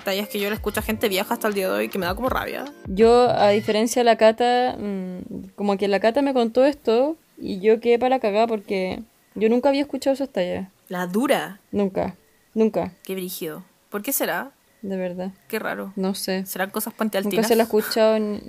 [0.04, 2.06] Tallas que yo le escucho a gente vieja hasta el día de hoy que me
[2.06, 2.66] da como rabia.
[2.86, 7.62] yo a diferencia de la Cata mm, como que la Cata me contó esto y
[7.62, 9.02] yo quedé para la cagada porque
[9.38, 11.60] yo nunca había escuchado esas tallas La dura.
[11.72, 12.16] nunca
[12.54, 13.64] nunca Qué brígido.
[13.90, 14.52] ¿Por qué será?
[14.82, 15.94] de verdad Qué raro.
[15.96, 17.48] no sé ¿Serán cosas Nunca puentealtinas?
[17.48, 18.40] se lo he escuchado ni,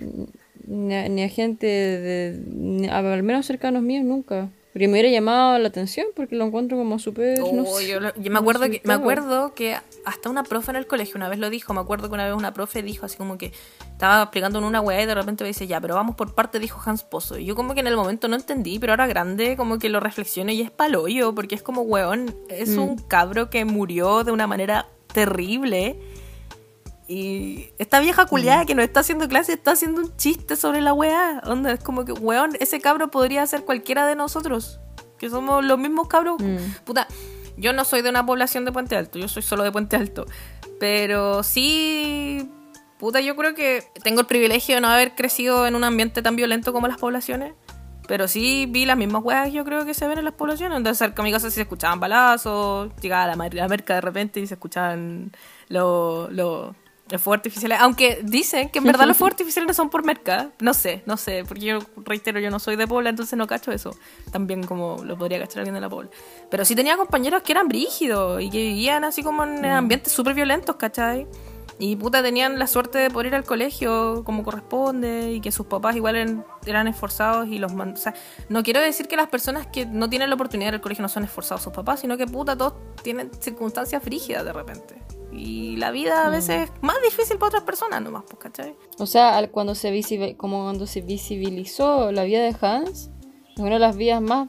[0.66, 4.48] ni a, ni a gente de, ni a- al menos cercanos míos, nunca.
[4.78, 7.40] Porque me hubiera llamado la atención porque lo encuentro como súper.
[7.40, 7.98] no Oh, sé, yo,
[8.30, 11.50] me acuerdo que me acuerdo que hasta una profe en el colegio una vez lo
[11.50, 13.50] dijo, me acuerdo que una vez una profe dijo así como que
[13.90, 16.60] estaba explicando en una weá y de repente me dice, "Ya, pero vamos por parte",
[16.60, 17.38] dijo Hans Pozo.
[17.40, 19.98] Y yo como que en el momento no entendí, pero ahora grande como que lo
[19.98, 22.78] reflexiono y es paloyo, porque es como weón, es Mm.
[22.78, 25.98] un cabro que murió de una manera terrible.
[27.10, 28.28] Y esta vieja Mm.
[28.28, 31.40] culiada que nos está haciendo clase está haciendo un chiste sobre la weá.
[31.46, 34.78] Onda, es como que, weón, ese cabro podría ser cualquiera de nosotros.
[35.18, 36.36] Que somos los mismos cabros.
[36.40, 36.56] Mm.
[36.84, 37.08] Puta,
[37.56, 40.26] yo no soy de una población de Puente Alto, yo soy solo de Puente Alto.
[40.78, 42.48] Pero sí,
[42.98, 46.36] puta, yo creo que tengo el privilegio de no haber crecido en un ambiente tan
[46.36, 47.54] violento como las poblaciones.
[48.06, 50.76] Pero sí vi las mismas weas yo creo que se ven en las poblaciones.
[50.76, 54.40] Entonces cerca de mi casa sí se escuchaban balazos, llegaba la, la merca de repente
[54.40, 55.32] y se escuchaban
[55.68, 56.30] los
[57.10, 57.78] los fuegos artificiales.
[57.80, 60.50] Aunque dicen que en verdad los fuegos artificiales no son por merca.
[60.60, 63.72] No sé, no sé, porque yo reitero, yo no soy de Pobla, entonces no cacho
[63.72, 63.96] eso.
[64.32, 66.10] También como lo podría cachar alguien de la Pobla.
[66.50, 70.34] Pero sí tenía compañeros que eran brígidos y que vivían así como en ambientes súper
[70.34, 71.26] violentos, ¿cachai?
[71.80, 75.64] Y puta, tenían la suerte de poder ir al colegio como corresponde y que sus
[75.66, 78.14] papás igual eran, eran esforzados y los man- O sea,
[78.48, 81.02] no quiero decir que las personas que no tienen la oportunidad de ir al colegio
[81.02, 84.96] no son esforzados sus papás, sino que puta, todos tienen circunstancias frígidas de repente.
[85.38, 88.74] Y la vida a veces es más difícil para otras personas nomás, pues, ¿cachai?
[88.98, 93.10] O sea, cuando se como cuando se visibilizó la vida de Hans,
[93.54, 94.48] es una de las vidas más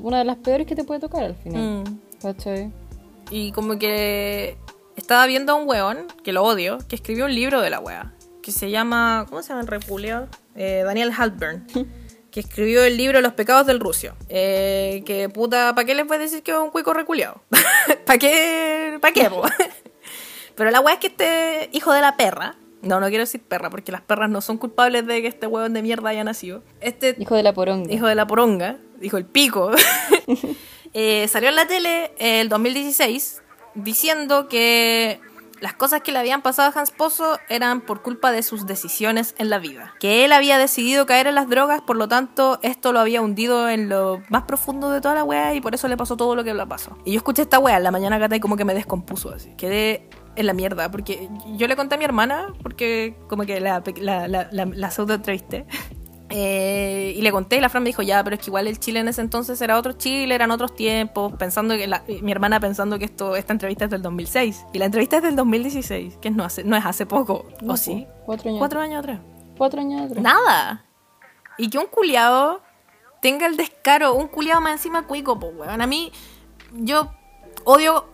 [0.00, 1.84] una de las peores que te puede tocar al final.
[1.84, 1.98] Mm.
[2.22, 2.72] ¿Cachai?
[3.30, 4.56] Y como que
[4.96, 8.14] estaba viendo a un weón, que lo odio, que escribió un libro de la wea.
[8.42, 9.26] Que se llama.
[9.28, 10.28] ¿Cómo se llama el repuleado?
[10.54, 11.66] Eh, Daniel Halpern.
[12.30, 14.16] que escribió el libro Los pecados del rucio.
[14.28, 17.42] Eh, que puta, ¿para qué les voy a decir que es un cuico reculeado?
[18.06, 18.98] ¿Para qué?
[19.00, 19.42] ¿Para qué, po?
[20.54, 22.56] Pero la wea es que este hijo de la perra.
[22.82, 25.72] No, no quiero decir perra, porque las perras no son culpables de que este huevón
[25.72, 26.62] de mierda haya nacido.
[26.80, 27.90] Este Hijo de la poronga.
[27.90, 29.70] hijo de la poronga, dijo el pico,
[30.92, 33.42] eh, salió en la tele el 2016
[33.74, 35.20] diciendo que
[35.60, 39.34] las cosas que le habían pasado a Hans Pozo eran por culpa de sus decisiones
[39.38, 39.94] en la vida.
[39.98, 43.68] Que él había decidido caer en las drogas, por lo tanto, esto lo había hundido
[43.68, 46.44] en lo más profundo de toda la wea y por eso le pasó todo lo
[46.44, 46.98] que le pasó.
[47.06, 49.54] Y yo escuché esta wea en la mañana gata y como que me descompuso así.
[49.56, 53.82] Quedé en la mierda, porque yo le conté a mi hermana, porque como que la,
[54.00, 55.66] la, la, la, pseudo entrevisté.
[56.30, 58.80] Eh, y le conté y la Fran me dijo, ya, pero es que igual el
[58.80, 62.58] Chile en ese entonces era otro Chile, eran otros tiempos, pensando que la- mi hermana
[62.58, 66.30] pensando que esto esta entrevista es del 2006 y la entrevista es del 2016, que
[66.30, 68.06] no, hace, no es hace poco, No, ¿o sí?
[68.24, 68.58] Cuatro años.
[68.58, 69.20] Cuatro años atrás.
[69.56, 70.22] Cuatro años atrás.
[70.24, 70.84] Nada.
[71.58, 72.62] Y que un culiado
[73.20, 75.80] tenga el descaro, un culiado más encima cuico, pues, weón.
[75.82, 76.10] A mí,
[76.72, 77.12] yo
[77.64, 78.06] odio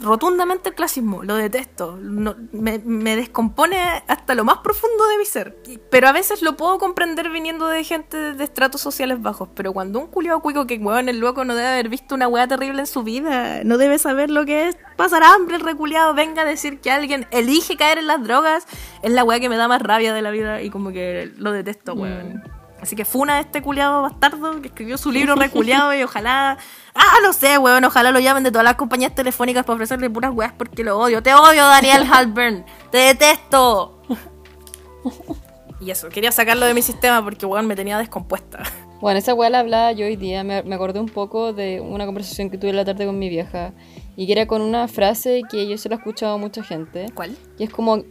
[0.00, 1.98] rotundamente el clasismo, lo detesto.
[2.00, 5.56] Me, descompone hasta lo más profundo de mi ser.
[5.90, 9.48] Pero a veces lo puedo comprender viniendo de gente de estratos sociales bajos.
[9.54, 12.46] Pero cuando un culiado cuico que, weón, el loco no debe haber visto una weá
[12.46, 16.42] terrible en su vida, no debe saber lo que es pasar hambre, el reculiado, venga
[16.42, 18.66] a decir que alguien elige caer en las drogas,
[19.02, 21.52] es la weá que me da más rabia de la vida y como que lo
[21.52, 22.57] detesto, weón.
[22.80, 26.58] Así que funa a este culiado bastardo que escribió su libro reculeado y ojalá.
[26.94, 27.84] Ah, no sé, weón.
[27.84, 31.22] Ojalá lo llamen de todas las compañías telefónicas para ofrecerle puras weas porque lo odio.
[31.22, 32.64] Te odio, Daniel Halbern.
[32.90, 34.02] Te detesto.
[35.80, 38.64] Y eso, quería sacarlo de mi sistema porque, weón, me tenía descompuesta.
[39.00, 40.42] Bueno, esa weá la hablaba yo hoy día.
[40.42, 43.72] Me, me acordé un poco de una conversación que tuve la tarde con mi vieja.
[44.16, 47.06] Y que era con una frase que yo se la he escuchado a mucha gente.
[47.14, 47.36] ¿Cuál?
[47.60, 48.02] Y es como,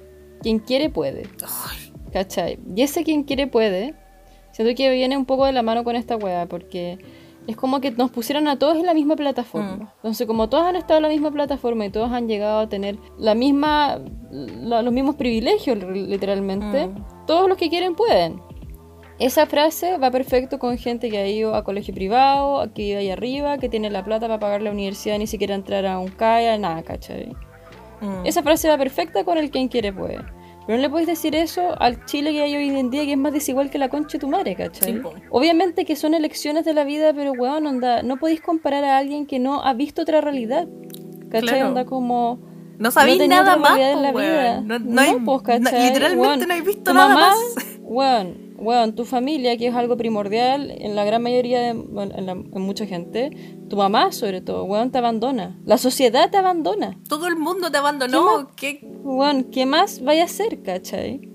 [0.41, 1.29] quien quiere puede.
[2.13, 2.57] ¿Cachai?
[2.73, 3.95] Y ese quien quiere puede,
[4.57, 6.97] siento que viene un poco de la mano con esta weá, porque
[7.45, 9.75] es como que nos pusieron a todos en la misma plataforma.
[9.77, 9.87] Mm.
[9.97, 12.97] Entonces, como todos han estado en la misma plataforma y todos han llegado a tener
[13.17, 13.99] la misma,
[14.31, 17.25] la- los mismos privilegios, literalmente, Mm.
[17.27, 18.41] todos los que quieren pueden.
[19.19, 23.09] Esa frase va perfecto con gente que ha ido a colegio privado, que vive ahí
[23.09, 26.57] arriba, que tiene la plata para pagar la universidad, ni siquiera entrar a un CAIA,
[26.57, 27.29] nada, ¿cachai?
[28.01, 28.25] Mm.
[28.25, 30.19] Esa frase va perfecta con el quien quiere puede.
[30.67, 33.17] Pero no le puedes decir eso al Chile que hay hoy en día, que es
[33.17, 34.93] más desigual que la concha de tu madre, ¿cachai?
[34.93, 35.01] Sí.
[35.29, 39.25] Obviamente que son elecciones de la vida, pero weón, onda, no podéis comparar a alguien
[39.25, 40.67] que no ha visto otra realidad.
[41.31, 41.47] ¿Cachai?
[41.49, 41.67] Claro.
[41.69, 42.39] Onda como...
[42.79, 44.29] No sabéis tenía nada más, en la weón.
[44.29, 44.61] vida.
[44.61, 47.65] No, no hay- pues, no- literalmente Weón, no he visto nada mamá, más.
[47.81, 52.25] Weón, weón, tu familia, que es algo primordial en la gran mayoría de bueno, en,
[52.25, 55.57] la- en mucha gente, tu mamá sobre todo, weón, te abandona.
[55.65, 56.97] La sociedad te abandona.
[57.07, 58.49] Todo el mundo te abandonó.
[58.55, 58.79] ¿Qué?
[59.03, 61.29] Weón, ¿qué más vaya a hacer, cachai?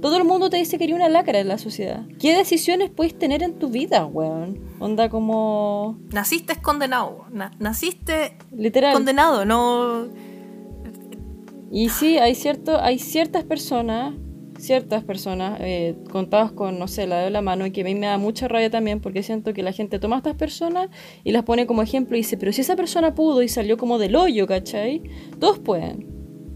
[0.00, 2.04] Todo el mundo te dice que eres una lacra en la sociedad.
[2.20, 4.60] ¿Qué decisiones puedes tener en tu vida, weón?
[4.78, 5.96] Onda como...
[6.12, 7.24] Naciste condenado.
[7.30, 8.92] Na- naciste Literal.
[8.92, 10.08] condenado, no.
[11.70, 14.14] Y sí, hay, cierto, hay ciertas personas,
[14.66, 17.94] ciertas personas, eh, contadas con, no sé, la de la mano, y que a mí
[17.94, 20.88] me da mucha rabia también porque siento que la gente toma a estas personas
[21.24, 23.98] y las pone como ejemplo y dice, pero si esa persona pudo y salió como
[23.98, 25.02] del hoyo, ¿cachai?
[25.38, 26.06] Todos pueden.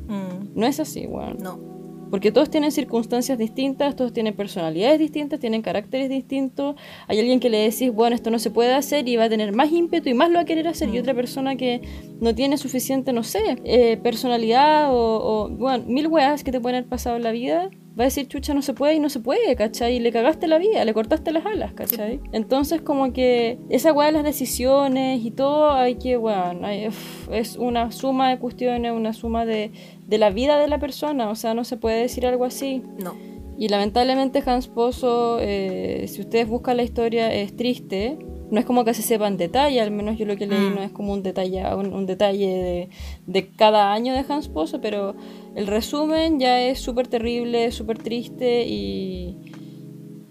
[0.09, 1.38] Mm, No es así, weón.
[1.40, 1.70] no.
[2.11, 6.75] Porque todos tienen circunstancias distintas, todos tienen personalidades distintas, tienen caracteres distintos.
[7.07, 9.55] Hay alguien que le decís, bueno, esto no se puede hacer y va a tener
[9.55, 10.88] más ímpetu y más lo va a querer hacer.
[10.92, 11.83] Y otra persona que
[12.20, 14.96] no tiene suficiente, no sé, eh, personalidad o,
[15.44, 17.70] o, bueno, mil weas que te pueden haber pasado en la vida.
[17.98, 19.96] Va a decir, chucha, no se puede y no se puede, ¿cachai?
[19.96, 22.20] Y le cagaste la vida, le cortaste las alas, ¿cachai?
[22.33, 27.57] Entonces, como que esa wea de las decisiones y todo, hay que, weón, uf, es
[27.57, 29.72] una suma de cuestiones, una suma de,
[30.07, 32.83] de la vida de la persona, o sea, no se puede decir algo así.
[33.03, 33.14] No.
[33.59, 38.16] Y lamentablemente Hans Pozo, eh, si ustedes buscan la historia, es triste.
[38.50, 40.74] No es como que se sepa en detalle, al menos yo lo que leí Mm.
[40.74, 42.88] no es como un detalle, un, un detalle de,
[43.26, 45.14] de cada año de Hans Pozo, pero
[45.55, 49.37] el resumen ya es súper terrible, súper triste y,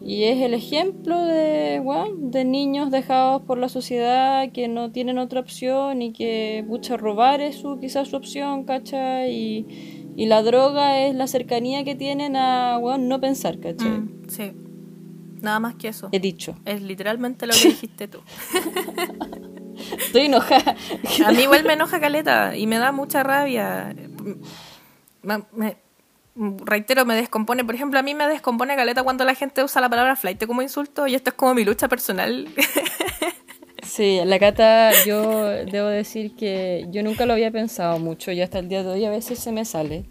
[0.01, 5.17] y es el ejemplo de, bueno, de niños dejados por la sociedad que no tienen
[5.17, 9.31] otra opción y que pucha robar es su, quizás su opción, ¿cachai?
[9.31, 13.89] Y, y la droga es la cercanía que tienen a bueno, no pensar, ¿cachai?
[13.89, 14.51] Mm, sí.
[15.41, 16.09] Nada más que eso.
[16.11, 16.55] He dicho.
[16.65, 18.19] Es literalmente lo que dijiste tú.
[19.97, 20.75] Estoy enojada.
[21.25, 23.95] A mí igual me enoja Caleta y me da mucha rabia.
[25.37, 25.77] Me- me-
[26.65, 27.63] reitero, me descompone.
[27.65, 30.61] Por ejemplo, a mí me descompone Caleta cuando la gente usa la palabra flight como
[30.61, 32.47] insulto y esto es como mi lucha personal.
[33.81, 38.59] Sí, la cata, yo debo decir que yo nunca lo había pensado mucho y hasta
[38.59, 40.05] el día de hoy a veces se me sale.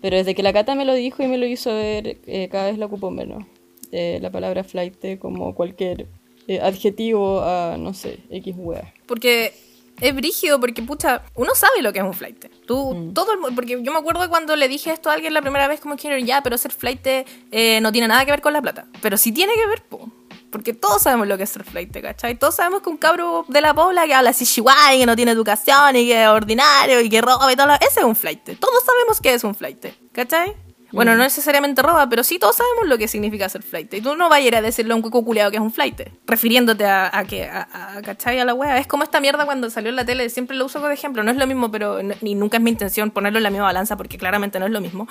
[0.00, 2.66] Pero desde que la cata me lo dijo y me lo hizo ver, eh, cada
[2.70, 3.44] vez la ocupo menos.
[3.90, 6.06] Eh, la palabra flight como cualquier
[6.46, 8.94] eh, adjetivo a, no sé, X wea.
[9.06, 9.54] Porque
[10.00, 12.46] es brígido, porque pucha, uno sabe lo que es un flight.
[12.66, 13.14] Tú, Mm.
[13.14, 15.80] todo el porque yo me acuerdo cuando le dije esto a alguien la primera vez,
[15.80, 18.86] como que ya, pero ser flight eh, no tiene nada que ver con la plata.
[19.02, 20.10] Pero sí tiene que ver, po.
[20.50, 22.36] Porque todos sabemos lo que es ser flight, ¿cachai?
[22.36, 25.14] Todos sabemos que un cabro de la pobla que habla así chihuahua y que no
[25.14, 28.16] tiene educación y que es ordinario y que roba y todo, lo- ese es un
[28.16, 28.58] flight.
[28.58, 30.56] Todos sabemos que es un flight, ¿cachai?
[30.92, 33.92] Bueno, no necesariamente roba, pero sí todos sabemos lo que significa ser flight.
[33.94, 35.72] Y tú no vas a ir a decirle a un cuico culiado que es un
[35.72, 38.38] flight, refiriéndote a, a que, a, a- ¿cachai?
[38.40, 38.78] A la wea.
[38.78, 41.22] Es como esta mierda cuando salió en la tele, siempre lo uso como ejemplo.
[41.22, 43.66] No es lo mismo, pero no- ni nunca es mi intención ponerlo en la misma
[43.66, 45.06] balanza porque claramente no es lo mismo.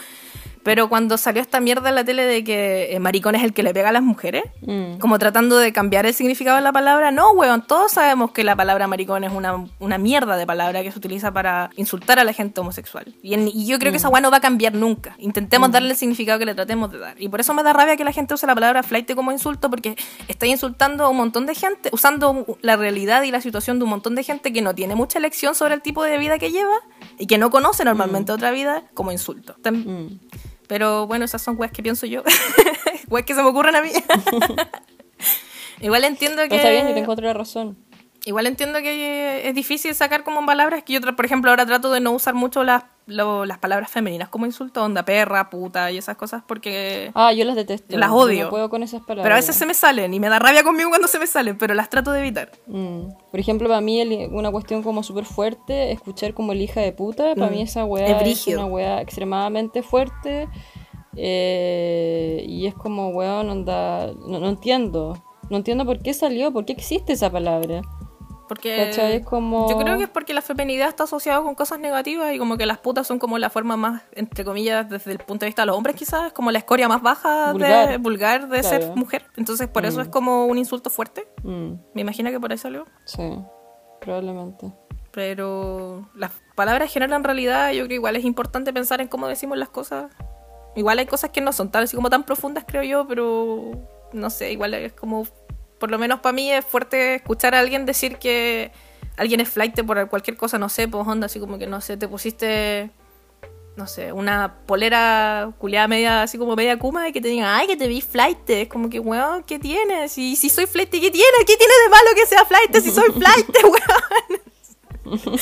[0.63, 3.63] Pero cuando salió esta mierda en la tele de que eh, maricón es el que
[3.63, 4.97] le pega a las mujeres, Mm.
[4.99, 8.55] como tratando de cambiar el significado de la palabra, no, weón, todos sabemos que la
[8.55, 12.33] palabra maricón es una, una mierda de palabra que se utiliza para insultar a la
[12.33, 13.05] gente homosexual.
[13.23, 15.15] Y, en- y yo creo que esa weá no va a cambiar nunca.
[15.17, 17.21] Intentemos darle el significado que le tratemos de dar.
[17.21, 19.69] Y por eso me da rabia que la gente use la palabra flight como insulto,
[19.69, 19.95] porque
[20.27, 23.89] está insultando a un montón de gente, usando la realidad y la situación de un
[23.91, 26.75] montón de gente que no tiene mucha elección sobre el tipo de vida que lleva
[27.19, 29.55] y que no conoce normalmente otra vida como insulto.
[29.69, 30.19] Mm.
[30.67, 32.23] pero bueno, esas son weas que pienso yo.
[33.09, 33.91] weas que se me ocurren a mí.
[35.81, 36.55] Igual entiendo que.
[36.55, 37.77] Está bien, yo te encuentro la razón.
[38.25, 41.99] Igual entiendo que es difícil sacar como palabras que yo, por ejemplo, ahora trato de
[42.01, 46.17] no usar mucho las, lo- las palabras femeninas como insulto, onda perra, puta y esas
[46.17, 47.11] cosas porque...
[47.15, 47.97] Ah, yo las detesto.
[47.97, 48.45] Las odio.
[48.45, 49.23] No puedo con esas palabras.
[49.23, 51.57] Pero a veces se me salen y me da rabia conmigo cuando se me salen,
[51.57, 52.51] pero las trato de evitar.
[52.67, 53.03] Mm.
[53.31, 56.91] Por ejemplo, para mí el- una cuestión como súper fuerte, escuchar como el hija de
[56.91, 57.51] puta, para Mm.
[57.51, 60.47] mí esa weá Es una weá extremadamente fuerte.
[61.15, 65.17] eh, y es como, weón, onda, no, no entiendo.
[65.49, 67.81] No entiendo por qué salió, por qué existe esa palabra.
[68.49, 68.91] Porque
[69.69, 72.65] yo creo que es porque la feminidad está asociada con cosas negativas y como que
[72.65, 75.67] las putas son como la forma más, entre comillas, desde el punto de vista de
[75.67, 77.97] los hombres quizás, es como la escoria más baja de Vulgar.
[77.99, 79.25] vulgar de ser mujer.
[79.37, 81.27] Entonces por eso es como un insulto fuerte.
[81.43, 82.85] Mm, Me imagino que por ahí salió.
[83.05, 83.39] sí,
[84.01, 84.73] probablemente.
[85.11, 87.71] Pero las palabras generan realidad.
[87.71, 90.11] Yo creo que igual es importante pensar en cómo decimos las cosas.
[90.75, 93.71] Igual hay cosas que no son tan así como tan profundas, creo yo, pero
[94.13, 95.25] no sé, igual es como,
[95.79, 98.71] por lo menos para mí es fuerte escuchar a alguien decir que
[99.17, 101.97] alguien es flight por cualquier cosa, no sé, pues onda, así como que no sé,
[101.97, 102.89] te pusiste,
[103.75, 107.67] no sé, una polera culiada media, así como media kuma y que te digan, ay,
[107.67, 108.49] que te vi flight.
[108.49, 110.17] Es como que, weón, ¿qué tienes?
[110.17, 111.37] Y si soy flight, ¿qué tiene?
[111.45, 115.19] ¿Qué tiene de malo que sea flight si soy flight, weón?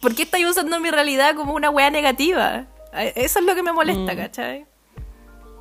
[0.00, 2.66] ¿Por qué estáis usando mi realidad como una wea negativa?
[2.92, 4.66] Eso es lo que me molesta, ¿cachai?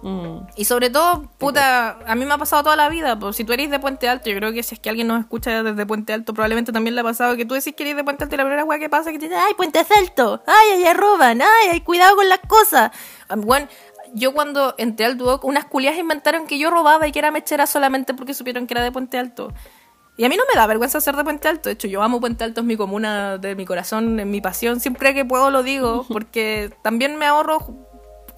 [0.01, 3.17] Mm, Y sobre todo, puta, a mí me ha pasado toda la vida.
[3.19, 5.19] Pues si tú eres de Puente Alto, yo creo que si es que alguien nos
[5.19, 8.03] escucha desde Puente Alto, probablemente también le ha pasado que tú decís que eres de
[8.03, 10.41] Puente Alto y la primera weá que pasa es que te dicen, ay, Puente Alto,
[10.45, 12.91] ay, allá roban, ay, ay, cuidado con las cosas.
[13.35, 13.67] Bueno,
[14.13, 17.67] yo cuando entré al Duoc, unas culias inventaron que yo robaba y que era mechera
[17.67, 19.53] solamente porque supieron que era de Puente Alto.
[20.17, 21.69] Y a mí no me da vergüenza ser de Puente Alto.
[21.69, 24.81] De hecho, yo amo Puente Alto, es mi comuna de mi corazón, es mi pasión.
[24.81, 27.59] Siempre que puedo lo digo, porque también me ahorro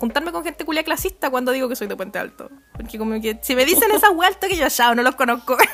[0.01, 2.49] juntarme con gente culia clasista cuando digo que soy de Puente Alto.
[2.73, 5.55] Porque como que si me dicen esas vueltas que yo ya no los conozco.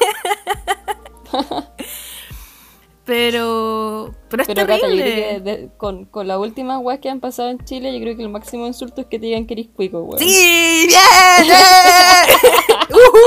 [3.06, 5.04] pero pero es Pero Cata, yo terrible.
[5.04, 8.18] creo que de- con, con las últimas weas que han pasado en Chile, yo creo
[8.18, 10.20] que el máximo insulto es que te digan que eres cuico, weón.
[10.20, 10.88] ¡Sí!
[10.88, 11.56] ¡Bien!
[12.90, 13.18] ¡Ujú!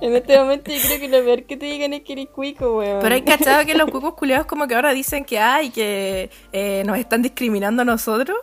[0.00, 2.78] En este momento yo creo que lo peor que te digan es que eres cuico,
[2.78, 2.98] weón.
[3.00, 6.82] Pero hay cachado que los cucos culiados como que ahora dicen que hay, que eh,
[6.86, 8.36] nos están discriminando a nosotros.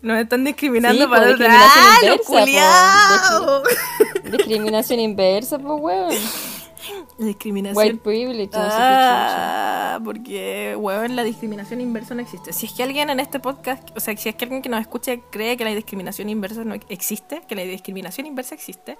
[0.00, 4.30] Nos están discriminando Sí, para po, discriminación ¡Ah, los inversa, po.
[4.30, 6.14] Discriminación inversa, pues, weón.
[7.18, 7.76] Discriminación.
[7.76, 12.52] White privilege, Ah, porque, weón, la discriminación inversa no existe.
[12.52, 14.80] Si es que alguien en este podcast, o sea, si es que alguien que nos
[14.80, 18.96] escuche cree que la discriminación inversa no existe, que la discriminación inversa existe,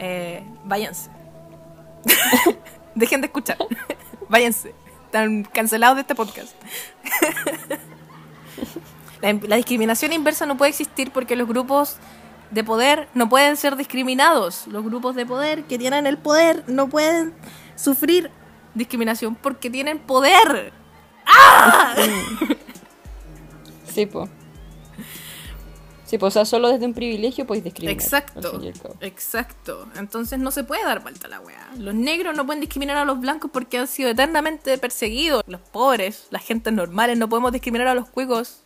[0.00, 1.10] eh, váyanse.
[2.96, 3.58] Dejen de escuchar.
[4.28, 4.74] váyanse.
[5.06, 6.54] Están cancelados de este podcast.
[9.20, 11.96] La, la discriminación inversa no puede existir porque los grupos
[12.50, 14.66] de poder no pueden ser discriminados.
[14.68, 17.34] Los grupos de poder que tienen el poder no pueden
[17.76, 18.30] sufrir
[18.74, 20.72] discriminación porque tienen poder.
[23.94, 24.28] Sí, po.
[26.04, 28.00] Sí, pues, o sea, solo desde un privilegio podéis discriminar.
[28.00, 28.60] Exacto,
[29.00, 29.88] exacto.
[29.96, 31.68] Entonces no se puede dar vuelta a la weá.
[31.76, 35.42] Los negros no pueden discriminar a los blancos porque han sido eternamente perseguidos.
[35.48, 38.62] Los pobres, las gentes normales, no podemos discriminar a los cuicos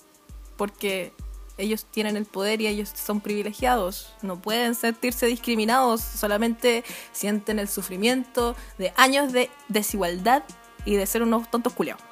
[0.57, 1.13] porque
[1.59, 4.15] ellos tienen el poder y ellos son privilegiados.
[4.23, 10.43] No pueden sentirse discriminados, solamente sienten el sufrimiento de años de desigualdad
[10.85, 12.03] y de ser unos tontos culiados.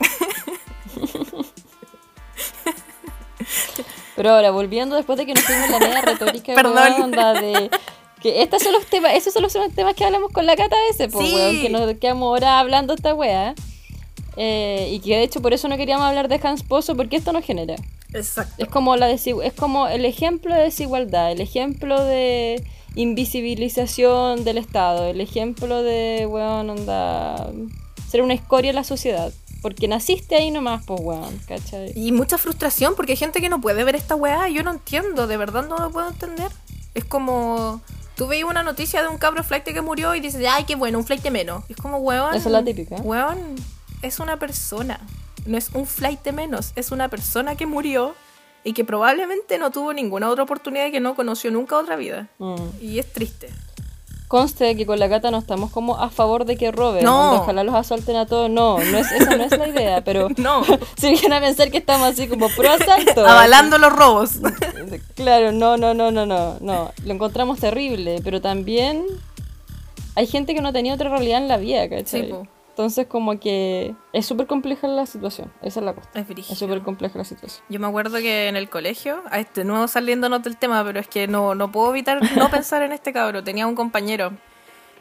[4.16, 6.52] Pero ahora, volviendo después de que nos fuimos la media retórica,
[7.02, 7.70] onda de
[8.20, 11.08] que estos son los temas, esos son los temas que hablamos con la cata ese,
[11.08, 11.34] pues, Sí.
[11.34, 13.54] weón, que nos quedamos ahora hablando esta wea.
[14.42, 17.30] Eh, y que de hecho por eso no queríamos hablar de Hans Pozo, porque esto
[17.30, 17.76] nos genera.
[18.14, 18.54] Exacto.
[18.56, 22.64] Es como la es como el ejemplo de desigualdad, el ejemplo de
[22.94, 27.52] invisibilización del Estado, el ejemplo de, weón, onda,
[28.08, 29.30] ser una escoria en la sociedad.
[29.60, 31.92] Porque naciste ahí nomás, pues, weón, ¿cachai?
[31.94, 34.48] Y mucha frustración porque hay gente que no puede ver esta weá.
[34.48, 36.50] y Yo no entiendo, de verdad no lo puedo entender.
[36.94, 37.82] Es como.
[38.16, 40.96] Tú veis una noticia de un cabro flight que murió y dices, ay, qué bueno,
[40.96, 41.62] un flight menos.
[41.68, 42.34] Es como, weón.
[42.34, 42.96] Esa es la típica.
[42.96, 43.56] Weón,
[44.02, 45.00] es una persona.
[45.46, 48.14] No es un flight menos, es una persona que murió
[48.62, 52.28] y que probablemente no tuvo ninguna otra oportunidad y que no conoció nunca otra vida.
[52.38, 52.56] Mm.
[52.80, 53.50] Y es triste.
[54.28, 57.04] Conste que con la gata no estamos como a favor de que roben.
[57.04, 57.40] No.
[57.40, 58.48] Ojalá los asalten a todos.
[58.48, 60.62] No, no es, esa no es la idea, pero No.
[60.96, 63.26] si vienen a pensar que estamos así como pro asalto.
[63.26, 64.38] Avalando los robos.
[65.14, 66.92] Claro, no, no, no, no, no, no.
[67.04, 69.04] Lo encontramos terrible, pero también
[70.14, 72.22] hay gente que no tenía otra realidad en la vida, ¿cachai?
[72.22, 72.46] Sí, po.
[72.80, 76.08] Entonces como que es súper compleja la situación, esa es la cosa.
[76.14, 77.62] Es súper compleja la situación.
[77.68, 81.06] Yo me acuerdo que en el colegio, a este nuevo saliéndonos del tema, pero es
[81.06, 83.44] que no, no puedo evitar no pensar en este cabro.
[83.44, 84.32] Tenía un compañero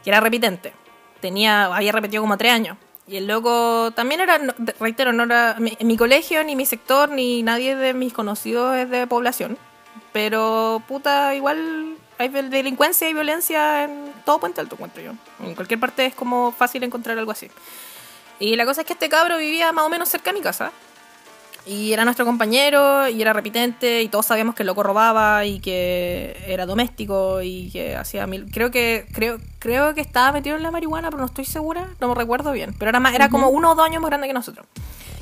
[0.03, 0.73] que era repitente.
[1.21, 2.75] Tenía, había repetido como tres años.
[3.07, 4.41] Y el loco también era,
[4.77, 8.89] reitero, no era mi, mi colegio, ni mi sector, ni nadie de mis conocidos es
[8.89, 9.57] de población.
[10.11, 15.13] Pero puta, igual hay delincuencia y violencia en todo Puente Alto, encuentro yo.
[15.41, 17.47] En cualquier parte es como fácil encontrar algo así.
[18.41, 20.73] Y la cosa es que este cabro vivía más o menos cerca de mi casa.
[21.65, 25.61] Y era nuestro compañero, y era repitente, y todos sabíamos que el loco robaba, y
[25.61, 28.51] que era doméstico, y que hacía mil...
[28.51, 32.09] Creo que creo creo que estaba metido en la marihuana, pero no estoy segura, no
[32.09, 32.75] me recuerdo bien.
[32.77, 34.65] Pero era, más, era como uno o dos años más grande que nosotros.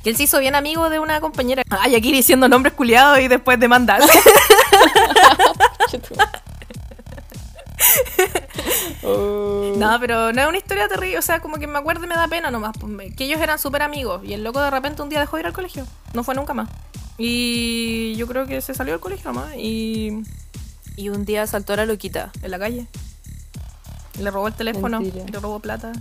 [0.03, 1.61] Y él se hizo bien amigo de una compañera.
[1.69, 4.01] Ay, aquí diciendo nombres culiados y después demandar.
[9.03, 9.73] Oh.
[9.77, 12.15] No, pero no es una historia terrible, o sea, como que me acuerdo y me
[12.15, 15.09] da pena nomás, pues, que ellos eran súper amigos y el loco de repente un
[15.09, 16.69] día dejó de ir al colegio, no fue nunca más.
[17.17, 20.23] Y yo creo que se salió del colegio nomás y,
[20.95, 22.87] y un día saltó a la loquita en la calle.
[24.19, 25.25] Le robó el teléfono, Mentira.
[25.25, 25.91] le robó plata.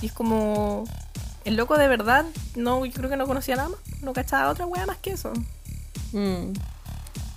[0.00, 0.84] Y es como...
[1.44, 4.66] El loco de verdad, no, yo creo que no conocía nada más, no cachaba otra
[4.66, 5.32] wea más que eso.
[6.12, 6.52] Mm.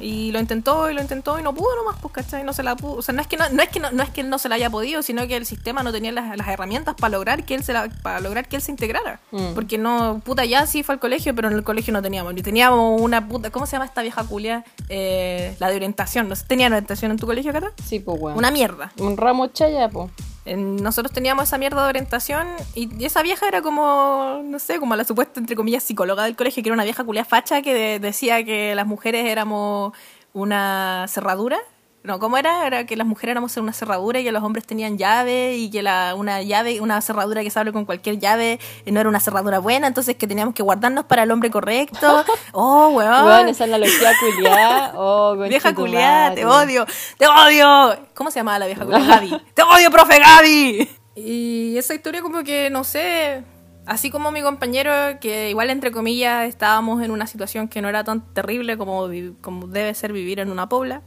[0.01, 2.43] Y lo intentó y lo intentó y no pudo nomás, pues, ¿cachai?
[2.43, 2.93] No se la pudo.
[2.93, 4.37] O sea, no es que no, no es que no, no es que él no
[4.37, 7.43] se la haya podido, sino que el sistema no tenía las, las herramientas para lograr
[7.43, 9.19] que él se la, para lograr que él se integrara.
[9.31, 9.53] Mm.
[9.53, 12.33] Porque no, puta, ya sí fue al colegio, pero en el colegio no teníamos.
[12.33, 14.63] Ni teníamos una puta, ¿cómo se llama esta vieja culia?
[14.89, 16.29] Eh, la de orientación.
[16.29, 17.71] ¿No sé, ¿Tenía orientación en tu colegio, Cata?
[17.85, 18.37] Sí, pues weón.
[18.37, 18.91] Una mierda.
[18.97, 20.11] Un ramo chaya, pues.
[20.45, 25.03] Nosotros teníamos esa mierda de orientación y esa vieja era como, no sé, como la
[25.03, 28.43] supuesta, entre comillas, psicóloga del colegio, que era una vieja culia facha que de- decía
[28.43, 29.93] que las mujeres éramos
[30.33, 31.59] una cerradura.
[32.03, 32.65] No, ¿cómo era?
[32.65, 35.83] Era que las mujeres éramos una cerradura y que los hombres tenían llave y que
[35.83, 39.19] la, una llave, una cerradura que se abre con cualquier llave eh, no era una
[39.19, 42.25] cerradura buena, entonces que teníamos que guardarnos para el hombre correcto.
[42.53, 43.25] Oh, weón.
[43.25, 44.93] Weón, esa analogía culiada.
[44.95, 46.85] Oh, Vieja culiada, te odio,
[47.17, 47.97] te odio.
[48.13, 49.05] ¿Cómo se llamaba la vieja culiada?
[49.05, 49.41] Gaby.
[49.53, 50.89] Te odio, profe Gaby.
[51.15, 53.43] Y esa historia como que, no sé,
[53.85, 58.03] así como mi compañero, que igual entre comillas estábamos en una situación que no era
[58.03, 59.07] tan terrible como,
[59.41, 61.01] como debe ser vivir en una pobla,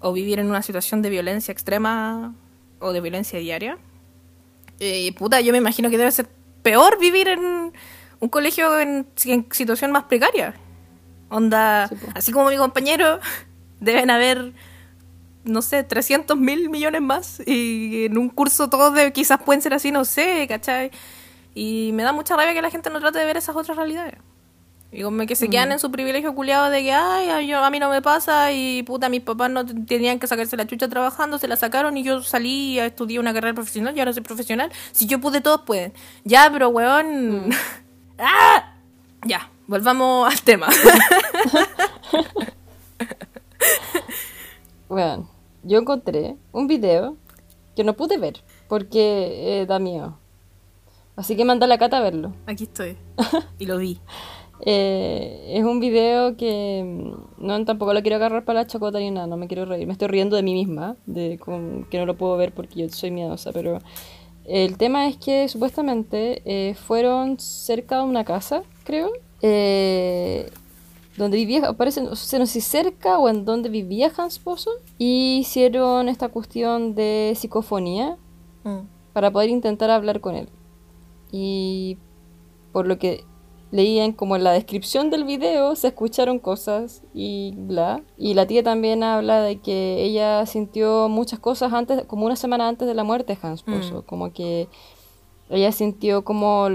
[0.00, 2.34] o vivir en una situación de violencia extrema
[2.78, 3.78] o de violencia diaria.
[4.78, 6.28] Y puta, yo me imagino que debe ser
[6.62, 7.72] peor vivir en
[8.20, 10.54] un colegio en, en situación más precaria.
[11.28, 13.20] Onda, Sí, así como mi compañero,
[13.80, 14.52] deben haber,
[15.44, 17.42] no sé, 300 mil millones más.
[17.46, 20.90] Y en un curso todos de, quizás pueden ser así, no sé, ¿cachai?
[21.54, 24.14] Y me da mucha rabia que la gente no trate de ver esas otras realidades.
[24.92, 27.70] Y como que se quedan en su privilegio culiado de que, ay, a, yo, a
[27.70, 31.38] mí no me pasa y puta, mis papás no tenían que sacarse la chucha trabajando,
[31.38, 34.72] se la sacaron y yo salí y estudié una carrera profesional y ahora soy profesional.
[34.90, 35.92] Si yo pude, todos pueden.
[36.24, 37.50] Ya, pero weón.
[38.18, 38.74] ¡Ah!
[39.24, 40.68] Ya, volvamos al tema.
[44.88, 45.28] Weón,
[45.62, 47.16] yo encontré un video
[47.76, 50.18] que no pude ver porque eh, da miedo.
[51.14, 52.34] Así que manda a la cata a verlo.
[52.46, 52.96] Aquí estoy.
[53.58, 54.00] Y lo vi.
[54.66, 56.82] Eh, es un video que
[57.38, 59.86] mm, no tampoco lo quiero agarrar para la chacota ni nada, no me quiero reír.
[59.86, 62.88] Me estoy riendo de mí misma, de con- que no lo puedo ver porque yo
[62.90, 63.78] soy miedosa, pero
[64.44, 69.10] el tema es que supuestamente eh, fueron cerca de una casa, creo.
[69.42, 70.50] Eh,
[71.16, 76.08] donde vivía, parece, no sé si cerca o en donde vivía Hans Pozo, y hicieron
[76.08, 78.16] esta cuestión de psicofonía
[78.64, 78.80] Mm.
[79.14, 80.48] para poder intentar hablar con él.
[81.32, 81.96] Y
[82.72, 83.24] por lo que
[83.72, 88.02] leían como en la descripción del video, se escucharon cosas y bla.
[88.18, 92.68] Y la tía también habla de que ella sintió muchas cosas antes, como una semana
[92.68, 94.06] antes de la muerte de Hans Pozo, Mm.
[94.06, 94.68] como que
[95.50, 96.68] ella sintió como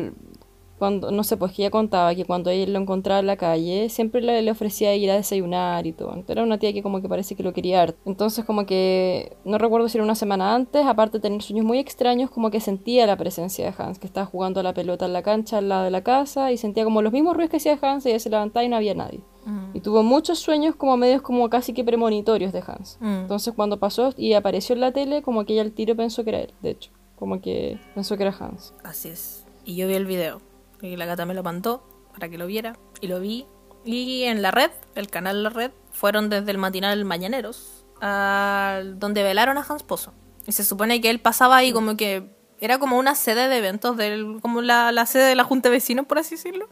[0.77, 3.87] cuando, no sé, pues que ella contaba que cuando ella lo encontraba en la calle,
[3.89, 6.23] siempre le, le ofrecía ir a desayunar y todo.
[6.27, 7.97] Era una tía que como que parece que lo quería harto.
[8.05, 11.79] Entonces como que, no recuerdo si era una semana antes, aparte de tener sueños muy
[11.79, 15.13] extraños, como que sentía la presencia de Hans, que estaba jugando a la pelota en
[15.13, 17.79] la cancha al lado de la casa y sentía como los mismos ruidos que hacía
[17.81, 19.21] Hans y ella se levantaba y no había nadie.
[19.45, 19.75] Mm.
[19.75, 22.97] Y tuvo muchos sueños como medios como casi que premonitorios de Hans.
[22.99, 23.19] Mm.
[23.21, 26.31] Entonces cuando pasó y apareció en la tele, como que ella al tiro pensó que
[26.31, 26.91] era él, de hecho.
[27.15, 28.73] Como que pensó que era Hans.
[28.83, 29.45] Así es.
[29.63, 30.41] Y yo vi el video.
[30.85, 31.83] Y la gata me lo mandó
[32.13, 32.77] para que lo viera.
[33.01, 33.45] Y lo vi.
[33.83, 39.23] Y en la red, el canal la red, fueron desde el matinal Mañaneros al donde
[39.23, 40.13] velaron a Hans Pozo.
[40.47, 42.29] Y se supone que él pasaba ahí como que
[42.59, 45.75] era como una sede de eventos, del, como la, la sede de la Junta de
[45.75, 46.67] Vecinos, por así decirlo.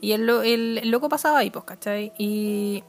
[0.00, 2.12] Y el, el- el loco pasaba ahí, pues, ¿cachai?
[2.18, 2.82] Y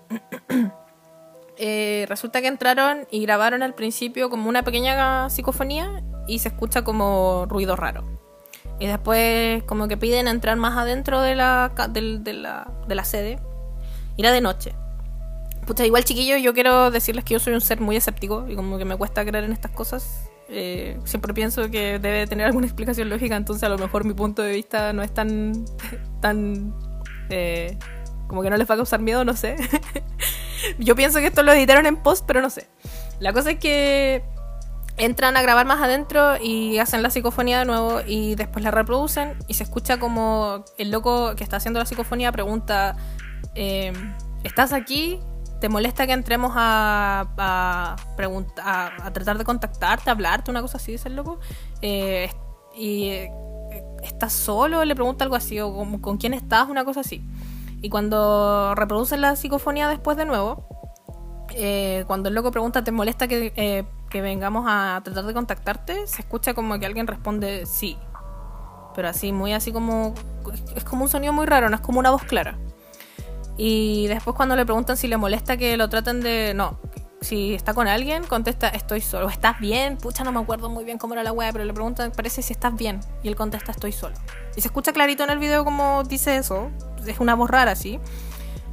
[1.58, 6.84] eh, resulta que entraron y grabaron al principio como una pequeña psicofonía y se escucha
[6.84, 8.04] como ruido raro.
[8.80, 13.04] Y después como que piden entrar más adentro de la, del- de la, de la
[13.04, 13.40] sede.
[14.18, 14.74] Era de noche.
[15.68, 18.78] Pucha, igual chiquillo, yo quiero decirles que yo soy un ser muy escéptico y como
[18.78, 20.30] que me cuesta creer en estas cosas.
[20.48, 24.42] Eh, siempre pienso que debe tener alguna explicación lógica, entonces a lo mejor mi punto
[24.42, 25.66] de vista no es tan...
[26.22, 26.74] tan
[27.30, 27.78] eh,
[28.28, 29.56] como que no les va a causar miedo, no sé.
[30.80, 32.68] yo pienso que esto lo editaron en post, pero no sé.
[33.20, 34.24] La cosa es que
[35.00, 39.38] entran a grabar más adentro y hacen la psicofonía de nuevo y después la reproducen
[39.48, 42.98] y se escucha como el loco que está haciendo la psicofonía pregunta,
[43.56, 43.94] eh,
[44.44, 45.20] ¿estás aquí?
[45.62, 51.08] ¿Te molesta que entremos a, a, a, tratar de contactarte, hablarte, una cosa así, dice
[51.08, 51.40] el loco?
[51.82, 52.30] Eh,
[52.76, 53.32] y eh,
[54.04, 54.84] ¿estás solo?
[54.84, 56.68] Le pregunta algo así, o ¿con quién estás?
[56.70, 57.22] Una cosa así.
[57.82, 60.66] Y cuando reproducen la psicofonía después de nuevo,
[62.08, 66.08] cuando el loco pregunta, ¿te molesta que, que vengamos a tratar de contactarte?
[66.08, 67.98] Se escucha como que alguien responde sí.
[68.96, 70.14] Pero así, muy así como...
[70.76, 72.58] Es como un sonido muy raro, no es como una voz clara.
[73.58, 76.54] Y después cuando le preguntan si le molesta que lo traten de...
[76.56, 76.80] No,
[77.22, 79.30] si está con alguien, contesta, estoy solo.
[79.30, 79.98] ¿Estás bien?
[79.98, 82.54] Pucha, no me acuerdo muy bien cómo era la wea, pero le preguntan, parece si
[82.54, 83.02] estás bien.
[83.24, 84.16] Y él contesta, estoy solo.
[84.56, 86.72] Y se escucha clarito en el video como dice eso.
[87.06, 88.00] Es una voz rara, sí.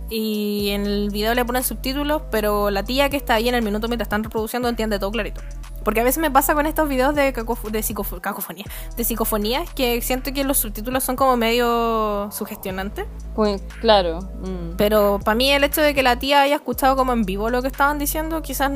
[0.09, 3.63] Y en el video le ponen subtítulos, pero la tía que está ahí en el
[3.63, 5.41] minuto mientras están reproduciendo entiende todo clarito.
[5.83, 8.65] Porque a veces me pasa con estos videos de, cacof- de psicof- cacofonía,
[8.97, 13.07] de psicofonías, que siento que los subtítulos son como medio sugestionantes.
[13.35, 14.21] Pues, claro.
[14.41, 14.77] mm.
[14.77, 17.63] Pero para mí el hecho de que la tía haya escuchado como en vivo lo
[17.63, 18.73] que estaban diciendo, quizás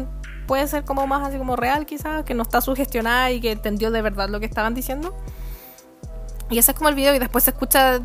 [0.47, 3.93] puede ser como más así como real, quizás, que no está sugestionada y que entendió
[3.93, 5.15] de verdad lo que estaban diciendo.
[6.49, 8.01] Y ese es como el video y después se escucha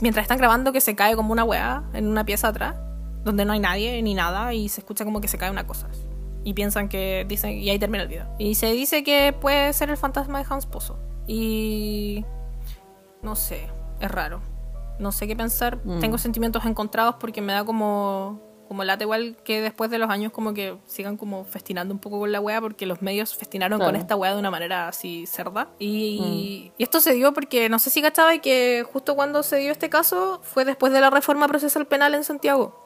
[0.00, 2.76] mientras están grabando que se cae como una weá en una pieza atrás,
[3.24, 5.88] donde no hay nadie ni nada y se escucha como que se cae una cosa.
[6.44, 8.26] Y piensan que dicen y ahí termina el video.
[8.38, 10.98] Y se dice que puede ser el fantasma de Hans Pozo.
[11.26, 12.24] Y
[13.22, 13.68] no sé,
[14.00, 14.40] es raro.
[15.00, 15.80] No sé qué pensar.
[15.84, 15.98] Mm.
[15.98, 20.32] Tengo sentimientos encontrados porque me da como como lata igual que después de los años
[20.32, 23.88] como que sigan como festinando un poco con la wea porque los medios festinaron con
[23.88, 23.98] Claro.
[24.02, 25.68] esta wea de una manera así cerda.
[25.78, 29.72] Y, y esto se dio porque no sé si cachaba que justo cuando se dio
[29.72, 32.82] este caso fue después de la reforma procesal penal en Santiago.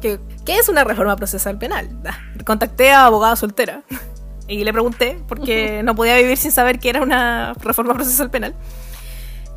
[0.00, 1.88] ¿Qué, qué es una reforma procesal penal?
[2.46, 3.82] Contacté a abogada soltera
[4.48, 8.54] y le pregunté porque no podía vivir sin saber qué era una reforma procesal penal.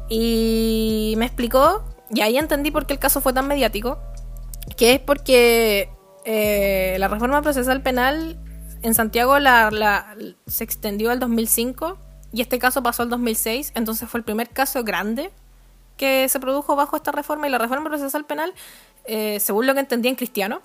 [0.09, 3.99] Y me explicó, y ahí entendí por qué el caso fue tan mediático,
[4.75, 5.89] que es porque
[6.25, 8.37] eh, la reforma procesal penal
[8.81, 10.15] en Santiago la, la-
[10.45, 11.97] se extendió al 2005
[12.33, 15.31] y este caso pasó al 2006, entonces fue el primer caso grande
[15.95, 18.53] que se produjo bajo esta reforma y la reforma procesal penal,
[19.05, 20.61] eh, según lo que entendí en cristiano,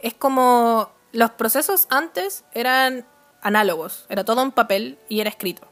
[0.00, 3.06] es como los procesos antes eran
[3.42, 5.68] análogos, era todo en papel y era escrito.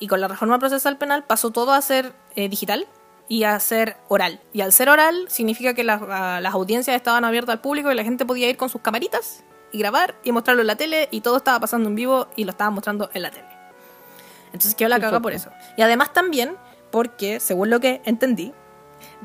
[0.00, 2.86] Y con la reforma procesal penal pasó todo a ser eh, digital
[3.28, 4.40] y a ser oral.
[4.52, 7.94] Y al ser oral significa que las- a- las audiencias estaban abiertas al público y
[7.94, 11.20] la gente podía ir con sus camaritas y grabar y mostrarlo en la tele y
[11.22, 13.48] todo estaba pasando en vivo y lo estaban mostrando en la tele.
[14.46, 15.50] Entonces quedó la caga por eso.
[15.76, 16.56] Y además también
[16.90, 18.52] porque, según lo que entendí,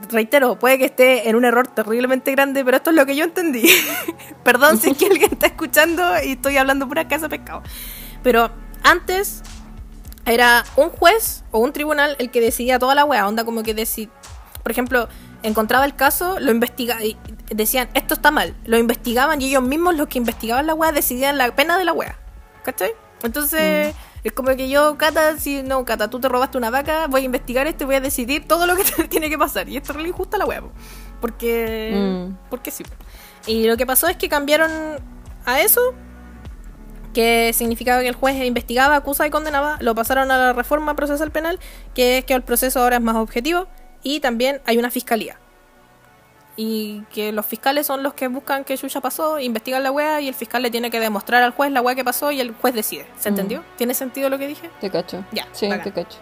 [0.09, 3.23] reitero, puede que esté en un error terriblemente grande, pero esto es lo que yo
[3.23, 3.63] entendí.
[4.43, 7.61] Perdón si es que alguien está escuchando y estoy hablando pura casa pescado.
[8.23, 8.49] Pero
[8.83, 9.43] antes
[10.25, 13.73] era un juez o un tribunal el que decidía toda la wea, onda como que
[13.73, 14.09] decir,
[14.63, 15.07] por ejemplo,
[15.43, 17.03] encontraba el caso, lo investigaban,
[17.49, 21.37] decían, esto está mal, lo investigaban y ellos mismos, los que investigaban la wea, decidían
[21.37, 22.17] la pena de la wea.
[22.63, 22.91] ¿Cachai?
[23.23, 27.21] Entonces, es como que yo, Cata, si no, Cata, tú te robaste una vaca, voy
[27.21, 29.67] a investigar esto y voy a decidir todo lo que te tiene que pasar.
[29.69, 30.71] Y esto es injusta la po.
[31.19, 32.49] porque, Mm.
[32.49, 32.83] porque sí.
[33.47, 34.71] Y lo que pasó es que cambiaron
[35.45, 35.93] a eso,
[37.13, 41.31] que significaba que el juez investigaba, acusaba y condenaba, lo pasaron a la reforma procesal
[41.31, 41.59] penal,
[41.93, 43.67] que es que el proceso ahora es más objetivo,
[44.03, 45.37] y también hay una fiscalía.
[46.57, 50.27] Y que los fiscales son los que buscan que Yuya pasó, investigan la wea y
[50.27, 52.73] el fiscal le tiene que demostrar al juez la wea que pasó y el juez
[52.73, 53.05] decide.
[53.17, 53.63] ¿Se entendió?
[53.77, 54.69] ¿Tiene sentido lo que dije?
[54.81, 55.23] Te cacho.
[55.31, 55.83] Ya, Sí, bacán.
[55.85, 56.17] te cacho.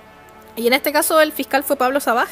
[0.55, 2.29] Y en este caso el fiscal fue Pablo Sabaj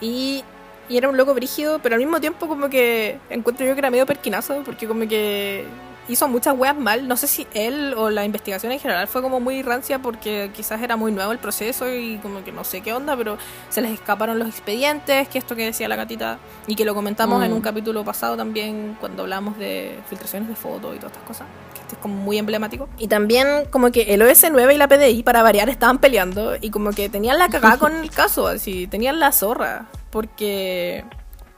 [0.00, 0.44] y,
[0.88, 3.90] y era un loco brígido, pero al mismo tiempo como que encuentro yo que era
[3.90, 5.64] medio perquinazo porque como que
[6.08, 7.06] hizo muchas weas mal.
[7.06, 10.80] No sé si él o la investigación en general fue como muy rancia porque quizás
[10.82, 13.38] era muy nuevo el proceso y como que no sé qué onda, pero
[13.68, 17.40] se les escaparon los expedientes, que esto que decía la gatita y que lo comentamos
[17.40, 17.44] Mm.
[17.44, 21.46] en un capítulo pasado también cuando hablamos de filtraciones de fotos y todas estas cosas.
[21.74, 22.88] Que este es como muy emblemático.
[22.98, 26.90] Y también como que el OS9 y la PDI para variar estaban peleando y como
[26.92, 29.86] que tenían la cagada con el caso, así, tenían la zorra.
[30.10, 31.04] Porque,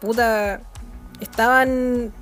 [0.00, 0.60] puta,
[1.20, 2.12] estaban,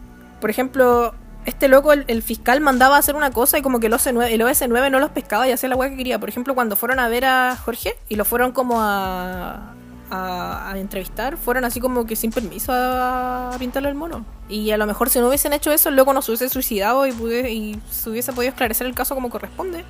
[0.41, 1.14] por ejemplo,
[1.49, 4.31] este loco, el, el fiscal mandaba a hacer una cosa y como que el OS9,
[4.31, 6.19] el OS9 no los pescaba y hacía la weá que quería.
[6.19, 9.73] Por ejemplo, cuando fueron a ver a Jorge y lo fueron como a,
[10.11, 14.25] a, a entrevistar, fueron así como que sin permiso a, a pintarle el mono.
[14.49, 17.07] Y a lo mejor si no hubiesen hecho eso, el loco no se hubiese suicidado
[17.07, 19.85] y, pude- y se hubiese podido esclarecer el caso como corresponde.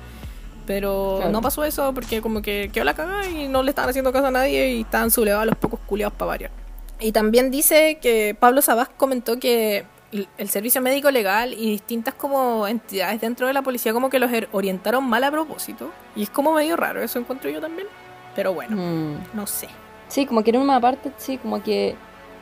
[0.65, 1.31] Pero Claro.
[1.31, 4.27] no pasó eso porque como que quedó la cagada y no le estaban haciendo caso
[4.27, 6.51] a nadie y estaban sublevados los pocos culiados para variar.
[6.99, 12.67] Y también dice que Pablo Sabás comentó que el servicio médico legal y distintas como
[12.67, 15.91] entidades dentro de la policía como que los er- orientaron mal a propósito.
[16.15, 17.87] Y es como medio raro, eso encuentro yo también.
[18.35, 19.15] Pero bueno, Mm.
[19.35, 19.67] no sé.
[20.07, 21.95] Sí, como que en una parte, sí, como que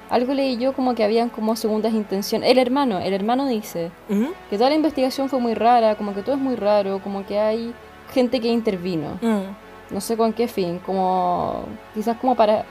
[0.09, 2.49] algo leí yo como que habían como segundas intenciones.
[2.49, 3.91] El hermano, el hermano dice
[4.49, 7.37] que toda la investigación fue muy rara, como que todo es muy raro, como que
[7.39, 7.73] hay
[8.13, 9.19] gente que intervino.
[9.21, 9.93] Mm.
[9.93, 11.63] No sé con qué fin, como
[11.93, 12.63] quizás como para...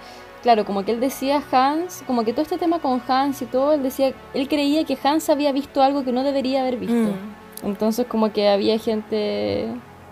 [0.43, 3.72] Claro, como que él decía Hans, como que todo este tema con Hans y todo,
[3.72, 6.95] él decía, él creía que Hans había visto algo que no debería haber visto.
[6.95, 7.66] Mm.
[7.66, 9.66] Entonces como que había gente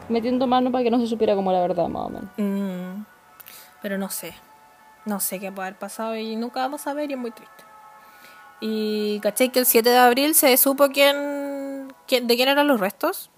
[0.08, 2.30] metiendo mano para que no se supiera como la verdad, más o menos.
[2.36, 3.04] Mm.
[3.82, 4.34] Pero no sé.
[5.04, 7.64] No sé qué puede haber pasado y nunca vamos a ver y es muy triste.
[8.60, 12.80] Y caché que el 7 de abril se supo quién, quién- de quién eran los
[12.80, 13.30] restos.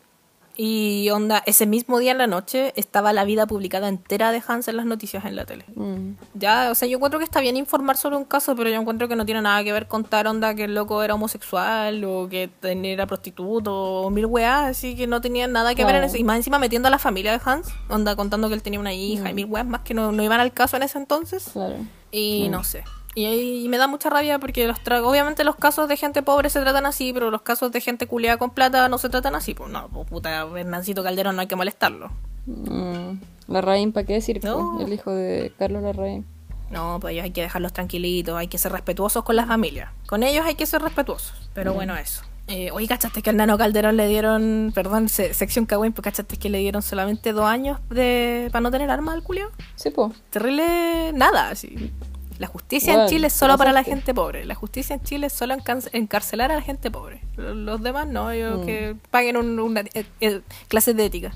[0.59, 4.69] Y onda, ese mismo día en la noche estaba la vida publicada entera de Hans
[4.69, 5.67] en las noticias en la tele.
[5.75, 6.13] Mm.
[6.35, 9.07] Ya, o sea, yo encuentro que está bien informar sobre un caso, pero yo encuentro
[9.07, 12.49] que no tiene nada que ver contar onda que el loco era homosexual o que
[12.63, 16.17] era prostituto o mil weas, así que no tenía nada que ver en eso.
[16.17, 18.95] Y más encima metiendo a la familia de Hans, onda contando que él tenía una
[18.95, 21.51] hija y mil weas más que no, no iban al caso en ese entonces.
[21.53, 21.77] Claro.
[22.11, 22.83] Y no sé.
[23.17, 26.51] Y, y me da mucha rabia porque los tra- obviamente los casos de gente pobre
[26.51, 29.55] se tratan así, pero los casos de gente culiada con plata no se tratan así.
[29.55, 32.11] Pues no, pues puta, Hernancito Calderón no hay que molestarlo.
[32.47, 33.19] Mm.
[33.49, 34.41] Larraín, ¿para qué decir?
[34.45, 34.79] No.
[34.81, 36.27] El hijo de Carlos Larraín.
[36.71, 39.93] No, pues hay que dejarlos tranquilitos, hay que ser respetuosos con la familia.
[40.07, 41.33] Con ellos hay que ser respetuosos.
[41.55, 42.23] Pero bueno, eso.
[42.49, 46.37] Eh, oye, ¿cachaste que al Nano Calderón le dieron, perdón, se- sección Cagüín, pues cachaste
[46.37, 49.51] que le dieron solamente dos años de para no tener arma al culio?
[49.75, 50.13] Sí, pues.
[50.31, 51.93] Terrible nada, así.
[52.39, 54.45] La justicia en Chile es solo para la gente pobre.
[54.45, 55.55] La justicia en Chile es solo
[55.93, 57.21] encarcelar a la gente pobre.
[57.37, 58.67] Los demás no, yo Mm.
[58.67, 61.33] que paguen un- una eh, eh, clases de ética.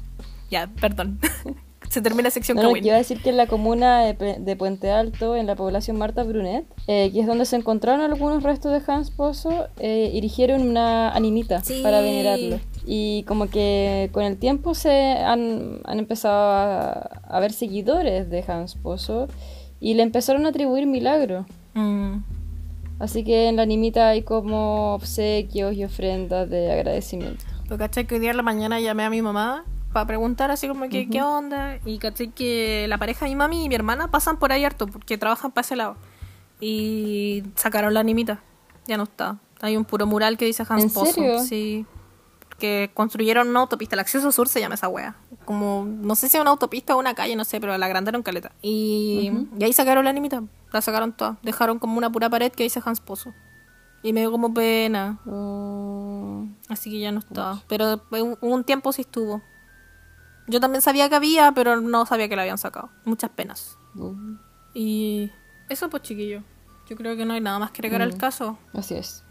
[0.50, 1.18] Ya, perdón.
[1.88, 2.82] Se termina sección No, no, Cagüín.
[2.82, 6.22] que iba a decir que en la comuna de, Puente Alto, en la población Marta
[6.22, 11.10] Brunet, eh, que es donde se encontraron algunos restos de Hans Pozo, eh, erigieron una
[11.10, 11.80] animita Sí.
[11.82, 12.60] para venerarlo.
[12.86, 16.92] Y como que con el tiempo se han, han empezado a,
[17.28, 19.26] a ver seguidores de Hans Pozo
[19.80, 21.46] y le empezaron a atribuir milagros.
[21.74, 22.18] Mm.
[22.98, 27.44] Así que en la animita hay como obsequios y ofrendas de agradecimiento.
[27.68, 30.68] Lo caché que hoy día en la mañana llamé a mi mamá para preguntar así
[30.68, 31.78] como que qué onda.
[31.86, 34.86] Y caché que la pareja de mi mami y mi hermana pasan por ahí harto
[34.86, 35.96] porque trabajan para ese lado.
[36.60, 38.42] Y sacaron la animita.
[38.86, 39.38] Ya no está.
[39.62, 41.12] Hay un puro mural que dice Hans ¿En Pozo.
[41.12, 41.38] serio?
[41.40, 41.86] Sí.
[42.60, 43.96] Que construyeron una autopista.
[43.96, 45.16] El acceso sur se llama esa wea.
[45.44, 48.22] Como, no sé si es una autopista o una calle, no sé, pero la agrandaron
[48.22, 48.52] caleta.
[48.62, 50.42] Y, y ahí sacaron la animita.
[50.72, 51.38] La sacaron toda.
[51.42, 53.34] Dejaron como una pura pared que dice Hans Pozo.
[54.02, 55.18] Y me dio como pena.
[55.26, 57.62] Oh, Así que ya no está.
[57.68, 59.42] Pero un, un tiempo sí estuvo.
[60.46, 62.90] Yo también sabía que había, pero no sabía que la habían sacado.
[63.04, 63.76] Muchas penas.
[64.74, 65.30] Y
[65.68, 66.42] eso pues chiquillo.
[66.88, 68.58] Yo creo que no hay nada más que agregar al caso.
[68.72, 69.24] Así es.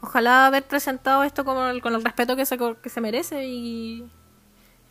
[0.00, 4.10] Ojalá haber presentado esto con el, con el respeto que se, que se merece y...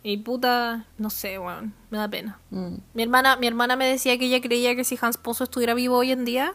[0.00, 2.38] Y puta, no sé, weón, me da pena.
[2.50, 2.76] Mm.
[2.94, 5.96] Mi hermana, mi hermana me decía que ella creía que si Hans Pozo estuviera vivo
[5.96, 6.54] hoy en día,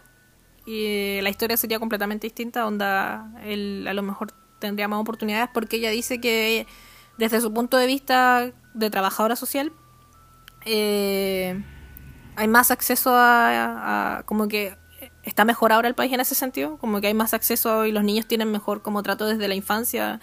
[0.66, 5.76] y la historia sería completamente distinta, onda, él a lo mejor tendría más oportunidades porque
[5.76, 6.68] ella dice que
[7.18, 9.74] desde su punto de vista de trabajadora social
[10.66, 11.62] eh,
[12.38, 14.78] hay más acceso a, a, como que
[15.24, 18.03] está mejor ahora el país en ese sentido, como que hay más acceso y los
[18.03, 20.19] niños tienen mejor como trato desde la infancia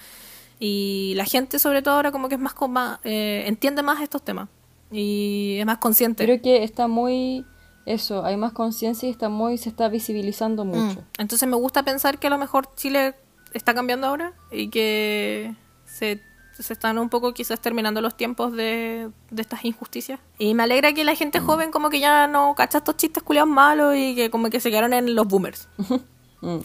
[0.59, 4.23] y la gente sobre todo ahora como que es más, como, eh, entiende más estos
[4.23, 4.49] temas
[4.93, 6.25] y es más consciente.
[6.25, 7.45] Creo que está muy
[7.87, 10.69] eso, hay más conciencia y está muy se está visibilizando Mm.
[10.69, 11.03] mucho.
[11.19, 13.15] Entonces me gusta pensar que a lo mejor Chile
[13.55, 15.55] está cambiando ahora y que
[15.87, 16.21] se,
[16.61, 20.21] se están un poco quizás terminando los tiempos de, de estas injusticias.
[20.39, 23.51] Y me alegra que la gente joven como que ya no cacha estos chistes culiados
[23.51, 25.69] malos y que como que se quedaron en los boomers.
[26.43, 26.61] Mm.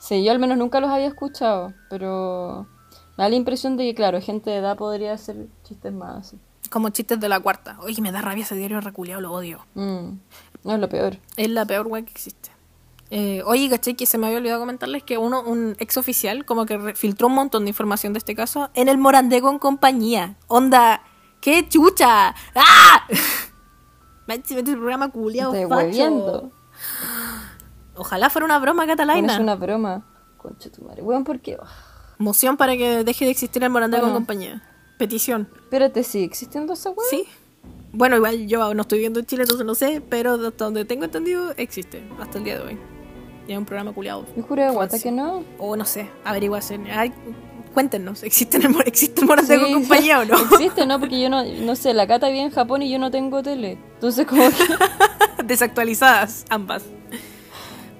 [0.00, 2.66] Sí, yo al menos nunca los había escuchado, pero
[3.16, 6.38] me da la impresión de que, claro, gente de edad podría hacer chistes más así.
[6.68, 7.78] Como chistes de la cuarta.
[7.80, 9.64] Oye, me da rabia ese diario reculeado, lo odio.
[9.74, 10.18] Mm.
[10.64, 11.18] No es lo peor.
[11.36, 12.50] Es la peor web que existe.
[13.10, 16.64] Eh, oye, caché que se me había olvidado comentarles que uno, un ex oficial, como
[16.64, 20.36] que filtró un montón de información de este caso en el Morandé con compañía.
[20.46, 21.02] Onda,
[21.40, 22.34] ¡qué chucha!
[22.54, 23.06] ¡Ah!
[24.30, 26.52] Este programa culiao Te facho.
[27.96, 29.34] Ojalá fuera una broma catalana.
[29.34, 30.06] Es una broma.
[30.36, 31.02] Concha tu madre.
[31.02, 31.58] Weón, ¿por qué?
[32.18, 34.18] Moción para que deje de existir el Morandé con Bueno.
[34.18, 34.62] compañía.
[34.98, 35.48] Petición.
[35.56, 37.10] Espérate, ¿sigue existiendo esa weón?
[37.10, 37.24] ¿Sí?
[37.92, 41.04] Bueno, igual yo no estoy viviendo en Chile, entonces no sé, pero hasta donde tengo
[41.04, 42.78] entendido, existe hasta el día de hoy.
[43.58, 44.26] Un programa culiado.
[44.36, 45.44] Yo juro de guata que no.
[45.58, 46.86] O no sé, averiguación.
[46.90, 47.12] Ay,
[47.74, 50.36] cuéntenos, ¿existe el, mor- ¿existe el Morandé con Sí, compañía o no?
[50.38, 50.98] Existe, ¿no?
[51.00, 53.78] Porque yo no, no sé, la cata vive en Japón y yo no tengo tele.
[53.94, 56.84] Entonces como que Desactualizadas, ambas.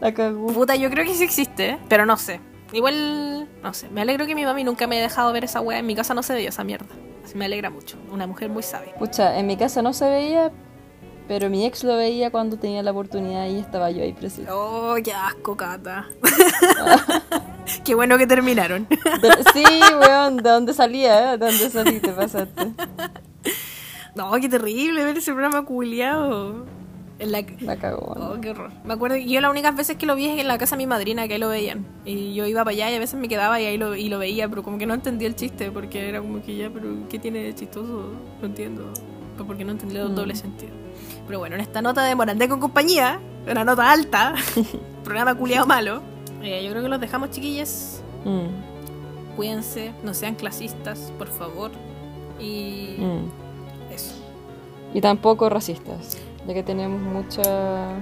[0.01, 0.47] la cagó.
[0.49, 2.41] Puta, yo creo que sí existe, pero no sé.
[2.73, 3.89] Igual, no sé.
[3.91, 5.79] Me alegro que mi mami nunca me haya dejado ver esa wea.
[5.79, 6.87] En mi casa no se veía esa mierda.
[7.25, 7.97] Así me alegra mucho.
[8.13, 8.95] Una mujer muy sabia.
[8.95, 10.53] Pucha, en mi casa no se veía,
[11.31, 14.51] pero mi ex lo veía cuando tenía la oportunidad y estaba yo ahí presente.
[14.51, 16.09] Oh, qué asco, Cata.
[17.85, 18.89] qué bueno que terminaron.
[19.55, 19.63] Sí,
[20.01, 21.35] weón, ¿de dónde salía?
[21.35, 21.39] eh?
[21.39, 22.01] ¿De dónde salí?
[22.01, 22.73] Te pasaste.
[24.17, 26.67] no, qué terrible ver ese programa culiado.
[27.21, 27.45] La...
[27.61, 28.13] La cagó.
[28.19, 28.31] ¿no?
[28.31, 28.73] Oh, qué horror.
[28.85, 30.79] Me acuerdo que yo las únicas veces que lo vi es en la casa de
[30.79, 31.87] mi madrina, que ahí lo veían.
[32.05, 34.19] Y yo iba para allá y a veces me quedaba y ahí lo, y lo
[34.19, 37.21] veía, pero como que no entendía el chiste, porque era como que ya, pero ¿qué
[37.21, 38.15] tiene de chistoso?
[38.41, 38.91] No entiendo.
[39.47, 40.15] Porque no entendía el Mm.
[40.17, 40.73] doble sentido.
[41.31, 44.35] Pero bueno, en esta nota de Morandé con compañía, una nota alta,
[45.05, 46.03] programa culiado malo,
[46.43, 48.03] eh, yo creo que los dejamos chiquillas.
[48.25, 51.71] Mm, Cuídense, no sean clasistas, por favor.
[52.41, 53.93] Y mm.
[53.93, 54.17] eso.
[54.93, 56.19] Y tampoco racistas,
[56.49, 57.91] ya que tenemos mucha...
[57.91, 58.01] Al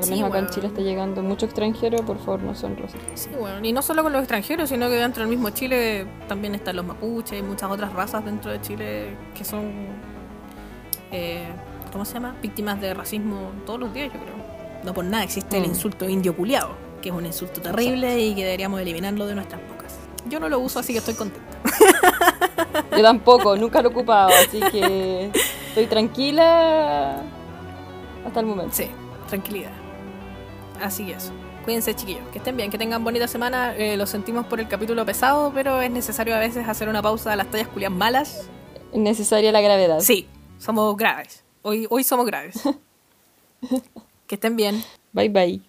[0.00, 0.48] Sí, menos acá en.
[0.48, 3.20] Chile está llegando mucho extranjero, por favor no son racistas.
[3.20, 6.56] Sí, bueno, y no solo con los extranjeros, sino que dentro del mismo Chile también
[6.56, 9.70] están los mapuches y muchas otras razas dentro de Chile que son,
[11.12, 11.46] eh,
[11.92, 12.36] ¿cómo se llama?
[12.42, 14.34] Víctimas de racismo todos los días, yo creo.
[14.84, 15.70] No por nada existe el Mm.
[15.70, 16.70] insulto indio culiao,
[17.02, 19.94] que es un insulto terrible y que deberíamos eliminarlo de nuestras bocas.
[20.28, 21.58] Yo no lo uso, así que estoy contenta.
[22.96, 25.30] Yo tampoco, nunca lo he ocupado, así que
[25.68, 27.22] estoy tranquila
[28.26, 28.74] hasta el momento.
[28.74, 28.88] Sí,
[29.28, 29.70] tranquilidad.
[30.82, 31.32] Así que eso.
[31.64, 32.22] Cuídense, chiquillos.
[32.32, 33.74] Que estén bien, que tengan bonita semana.
[33.76, 37.32] Eh, lo sentimos por el capítulo pesado, pero es necesario a veces hacer una pausa
[37.32, 38.48] a las tallas culias malas
[38.92, 39.98] Es necesaria la gravedad.
[40.00, 40.28] Sí,
[40.58, 41.44] somos graves.
[41.68, 42.60] Hoy, hoy somos graves.
[44.28, 44.84] que estén bien.
[45.12, 45.60] Bye bye.